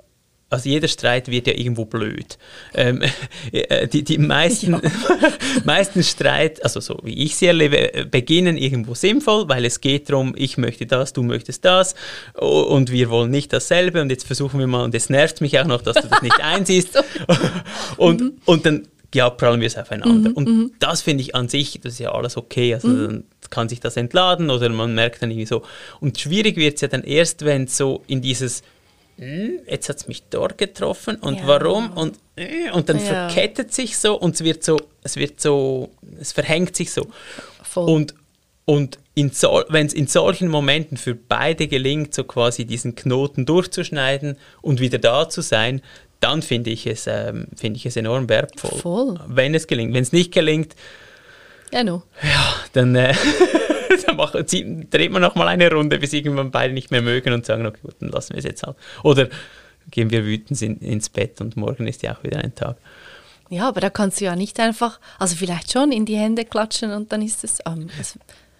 [0.53, 2.37] also jeder Streit wird ja irgendwo blöd.
[2.75, 3.01] Ähm,
[3.51, 4.81] äh, die, die meisten, ja.
[5.65, 10.33] meisten Streit, also so wie ich sie erlebe, beginnen irgendwo sinnvoll, weil es geht darum,
[10.37, 11.95] ich möchte das, du möchtest das
[12.35, 15.65] und wir wollen nicht dasselbe und jetzt versuchen wir mal, und es nervt mich auch
[15.65, 17.03] noch, dass du das nicht einsiehst.
[17.97, 18.33] und, mhm.
[18.45, 20.29] und dann ja, prallen wir es aufeinander.
[20.29, 20.71] Mhm, und mhm.
[20.79, 22.73] das finde ich an sich, das ist ja alles okay.
[22.73, 23.07] Also mhm.
[23.07, 25.63] dann kann sich das entladen oder man merkt dann irgendwie so.
[25.99, 28.63] Und schwierig wird es ja dann erst, wenn es so in dieses
[29.17, 31.47] jetzt hat es mich dort getroffen und ja.
[31.47, 33.29] warum und, äh, und dann ja.
[33.29, 37.07] verkettet sich so und es wird so, es wird so, es verhängt sich so.
[37.63, 37.89] Voll.
[37.89, 38.15] Und,
[38.65, 38.97] und
[39.31, 44.79] so, wenn es in solchen Momenten für beide gelingt, so quasi diesen Knoten durchzuschneiden und
[44.79, 45.81] wieder da zu sein,
[46.19, 48.79] dann finde ich, es, ähm, find ich es enorm wertvoll.
[48.79, 49.19] Voll.
[49.27, 49.93] Wenn es gelingt.
[49.93, 50.75] Wenn es nicht gelingt,
[51.73, 52.03] ja, no.
[52.21, 53.13] ja dann äh,
[54.07, 57.33] dann machen, ziehen, dreht man noch mal eine Runde, bis irgendwann beide nicht mehr mögen
[57.33, 58.75] und sagen, okay, gut, dann lassen wir es jetzt halt.
[59.03, 59.29] Oder
[59.91, 62.77] gehen wir wütend in, ins Bett und morgen ist ja auch wieder ein Tag.
[63.49, 66.91] Ja, aber da kannst du ja nicht einfach, also vielleicht schon in die Hände klatschen
[66.91, 68.17] und dann ist es, ähm, das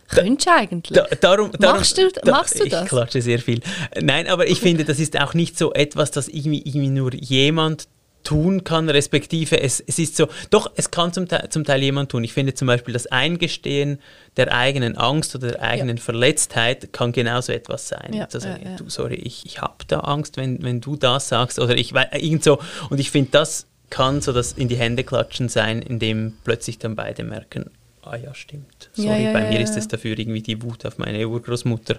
[0.10, 0.98] könntest du eigentlich.
[0.98, 2.84] Da, darum, darum, machst du, da, machst du das?
[2.84, 3.62] Ich klatsche sehr viel.
[4.00, 7.88] Nein, aber ich finde, das ist auch nicht so etwas, das irgendwie, irgendwie nur jemand
[8.24, 12.12] tun kann, respektive es, es ist so, doch, es kann zum Teil, zum Teil jemand
[12.12, 12.24] tun.
[12.24, 14.00] Ich finde zum Beispiel das Eingestehen
[14.38, 16.04] der eigenen Angst oder der eigenen ja.
[16.04, 18.14] Verletztheit kann genauso etwas sein.
[18.14, 21.60] Ja, also, ja, du, sorry, ich, ich habe da Angst, wenn, wenn du das sagst
[21.60, 22.60] oder ich weiß, irgend so.
[22.90, 26.96] Und ich finde, das kann so das in die Hände klatschen sein, indem plötzlich dann
[26.96, 27.70] beide merken,
[28.02, 28.90] ah ja, stimmt.
[28.94, 31.98] Sorry, bei mir ist es dafür irgendwie die Wut auf meine Urgroßmutter,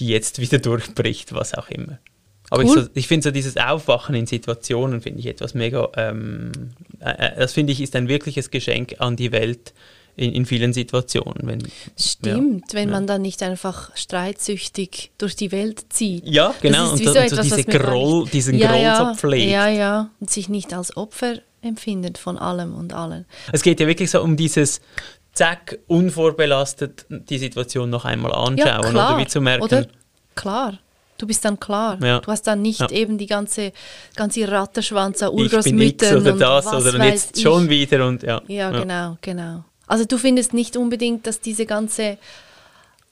[0.00, 1.98] die jetzt wieder durchbricht, was auch immer.
[2.50, 2.78] Aber Cool.
[2.78, 6.52] ich, so, ich finde so dieses Aufwachen in Situationen, finde ich etwas mega, ähm,
[7.00, 9.74] äh, äh, das finde ich ist ein wirkliches Geschenk an die Welt
[10.16, 11.40] in, in vielen Situationen.
[11.46, 11.62] Wenn,
[11.98, 12.94] Stimmt, wenn ja.
[12.94, 16.26] man dann nicht einfach streitsüchtig durch die Welt zieht.
[16.26, 19.50] Ja, genau, und so- und so etwas, diese Groll- nicht- diesen ja, Groll ja, pflegt.
[19.50, 23.26] Ja, ja, und sich nicht als Opfer empfindet von allem und allen.
[23.52, 24.80] Es geht ja wirklich so um dieses
[25.32, 29.64] Zack, unvorbelastet die Situation noch einmal anschauen oder wie zu merken.
[29.64, 29.86] Oder
[30.34, 30.78] klar.
[31.18, 31.98] Du bist dann klar.
[32.02, 32.20] Ja.
[32.20, 32.90] Du hast dann nicht Ja.
[32.90, 33.72] eben die ganze,
[34.14, 37.42] ganze Rattenschwanz an ich bin X Urgroßmüttern oder das oder weiß jetzt ich.
[37.42, 38.42] schon wieder und ja.
[38.48, 39.64] Ja, genau, genau.
[39.86, 42.18] Also du findest nicht unbedingt, dass diese ganze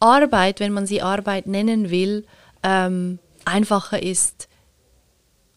[0.01, 2.27] Arbeit, wenn man sie Arbeit nennen will,
[2.63, 4.49] ähm, einfacher ist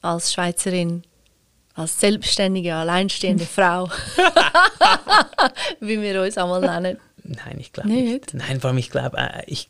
[0.02, 1.04] als Schweizerin,
[1.74, 3.90] als selbstständige, alleinstehende Frau,
[5.80, 6.98] wie wir uns einmal nennen.
[7.24, 8.34] Nein, ich glaube Nicht?
[8.34, 8.34] nicht.
[8.36, 9.70] Nein, vor allem ich glaube, äh, ich,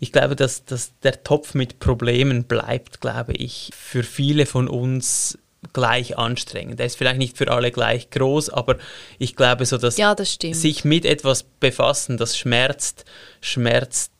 [0.00, 5.38] ich glaube, dass, dass der Topf mit Problemen bleibt, glaube ich, für viele von uns
[5.72, 6.78] gleich anstrengend.
[6.78, 8.76] Er ist vielleicht nicht für alle gleich groß, aber
[9.18, 13.04] ich glaube so, dass Ja, das sich mit etwas befassen, das schmerzt,
[13.40, 14.12] schmerzt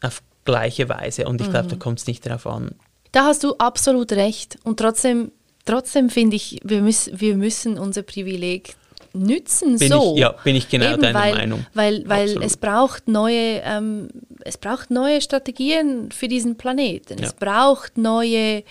[0.00, 1.26] auf gleiche Weise.
[1.26, 1.52] Und ich Mhm.
[1.52, 2.74] glaube, da kommt es nicht darauf an.
[3.12, 4.58] Da hast du absolut recht.
[4.64, 5.30] Und trotzdem,
[5.64, 8.74] trotzdem finde ich, wir, müß, wir müssen unser Privileg
[9.12, 9.78] nützen.
[9.78, 10.14] Bin so.
[10.14, 11.66] ich, ja, bin ich genau Eben, deiner weil, Meinung.
[11.74, 12.44] Weil, weil Absolut.
[12.44, 14.08] es braucht neue, ähm,
[14.48, 17.18] es braucht neue Strategien für diesen Planeten.
[17.18, 17.26] Ja.
[17.26, 18.64] Es braucht neue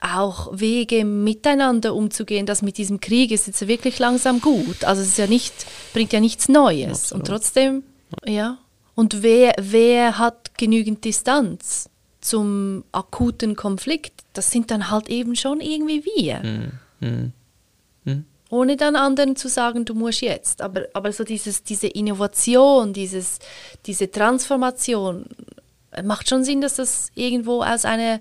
[0.00, 2.44] auch Wege miteinander umzugehen.
[2.46, 4.84] Das mit diesem Krieg ist jetzt wirklich langsam gut.
[4.84, 5.54] Also es ist ja nicht,
[5.92, 6.90] bringt ja nichts Neues.
[6.90, 7.20] Absolut.
[7.20, 7.82] Und trotzdem,
[8.24, 8.58] ja.
[8.94, 11.88] Und wer, wer hat genügend Distanz
[12.20, 14.22] zum akuten Konflikt?
[14.32, 16.42] Das sind dann halt eben schon irgendwie wir.
[16.42, 17.32] Hm, hm.
[18.52, 20.60] Ohne dann anderen zu sagen, du musst jetzt.
[20.60, 23.38] Aber, aber so dieses, diese Innovation, dieses,
[23.86, 25.24] diese Transformation,
[25.90, 28.20] äh, macht schon Sinn, dass das irgendwo aus einer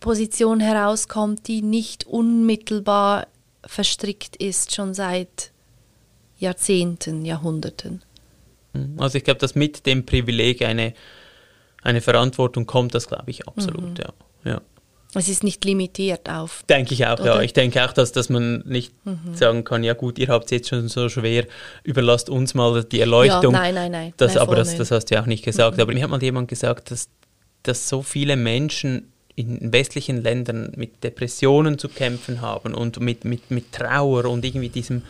[0.00, 3.28] Position herauskommt, die nicht unmittelbar
[3.64, 5.52] verstrickt ist, schon seit
[6.40, 8.02] Jahrzehnten, Jahrhunderten.
[8.96, 10.94] Also ich glaube, dass mit dem Privileg eine,
[11.84, 14.04] eine Verantwortung kommt, das glaube ich absolut, Mhm.
[14.04, 14.12] ja.
[14.52, 14.60] ja.
[15.14, 16.62] Es ist nicht limitiert auf.
[16.68, 17.22] Denke ich auch, ja.
[17.24, 17.36] Oder?
[17.36, 17.42] Mhm.
[17.42, 18.92] Ich denke auch, dass, dass man nicht
[19.34, 21.46] sagen kann, ja gut, ihr habt es jetzt schon so schwer,
[21.82, 23.52] überlasst uns mal die Erleuchtung.
[23.54, 24.12] Ja, nein, nein, nein.
[24.16, 24.74] Das, Nein, aber das.
[24.74, 24.78] Mhm.
[24.78, 25.80] das hast du ja auch nicht gesagt.
[25.80, 27.08] Aber mir hat mal jemand gesagt, dass,
[27.62, 33.50] dass so viele Menschen in westlichen Ländern mit Depressionen zu kämpfen haben und mit, mit,
[33.50, 35.02] mit Trauer und irgendwie diesem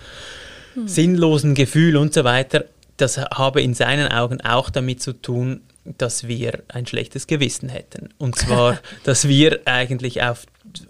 [0.75, 0.89] Hm.
[0.89, 2.65] sinnlosen Gefühl und so weiter.
[2.97, 8.11] Das habe in seinen Augen auch damit zu tun, dass wir ein schlechtes Gewissen hätten.
[8.19, 10.47] Und zwar, dass wir eigentlich auf,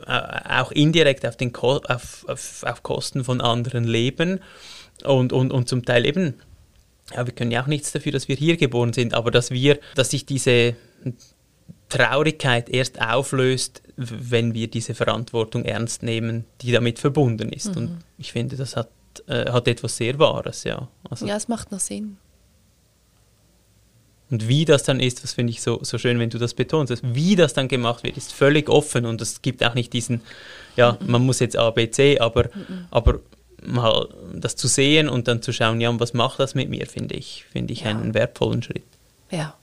[0.07, 4.41] äh, auch indirekt auf, den Ko auf, auf, auf Kosten von anderen leben
[5.05, 6.35] und, und, und zum Teil eben
[7.15, 9.79] ja, wir können ja auch nichts dafür, dass wir hier geboren sind, aber dass wir,
[9.95, 10.77] dass sich diese
[11.89, 17.77] Traurigkeit erst auflöst, wenn wir diese Verantwortung ernst nehmen, die damit verbunden ist.
[17.77, 18.91] Und ich finde, das hat,
[19.27, 20.89] äh, hat etwas sehr Wahres, ja.
[21.09, 22.17] Also, Ja, es macht noch Sinn.
[24.31, 26.91] Und wie das dann ist, das finde ich so, so schön, wenn du das betonst.
[26.93, 30.21] dass Wie das dann gemacht wird, ist völlig offen und es gibt auch nicht diesen,
[30.77, 32.49] ja, man muss jetzt A, B, C, aber,
[32.91, 33.19] aber
[33.67, 36.87] mal das zu sehen und dann zu schauen, ja, und was macht das mit mir,
[36.87, 37.91] finde ich, finde ich Ja.
[37.91, 38.85] einen wertvollen Schritt.
[39.31, 39.55] Ja.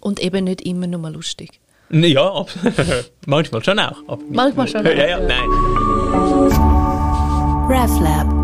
[0.00, 1.60] Und eben nicht immer nur mal lustig.
[1.90, 2.44] Ja,
[3.26, 4.02] manchmal schon auch.
[4.30, 5.20] Manchmal schon Ja, auch, ja, ja.
[5.20, 5.48] nein.
[7.68, 8.35] RefLab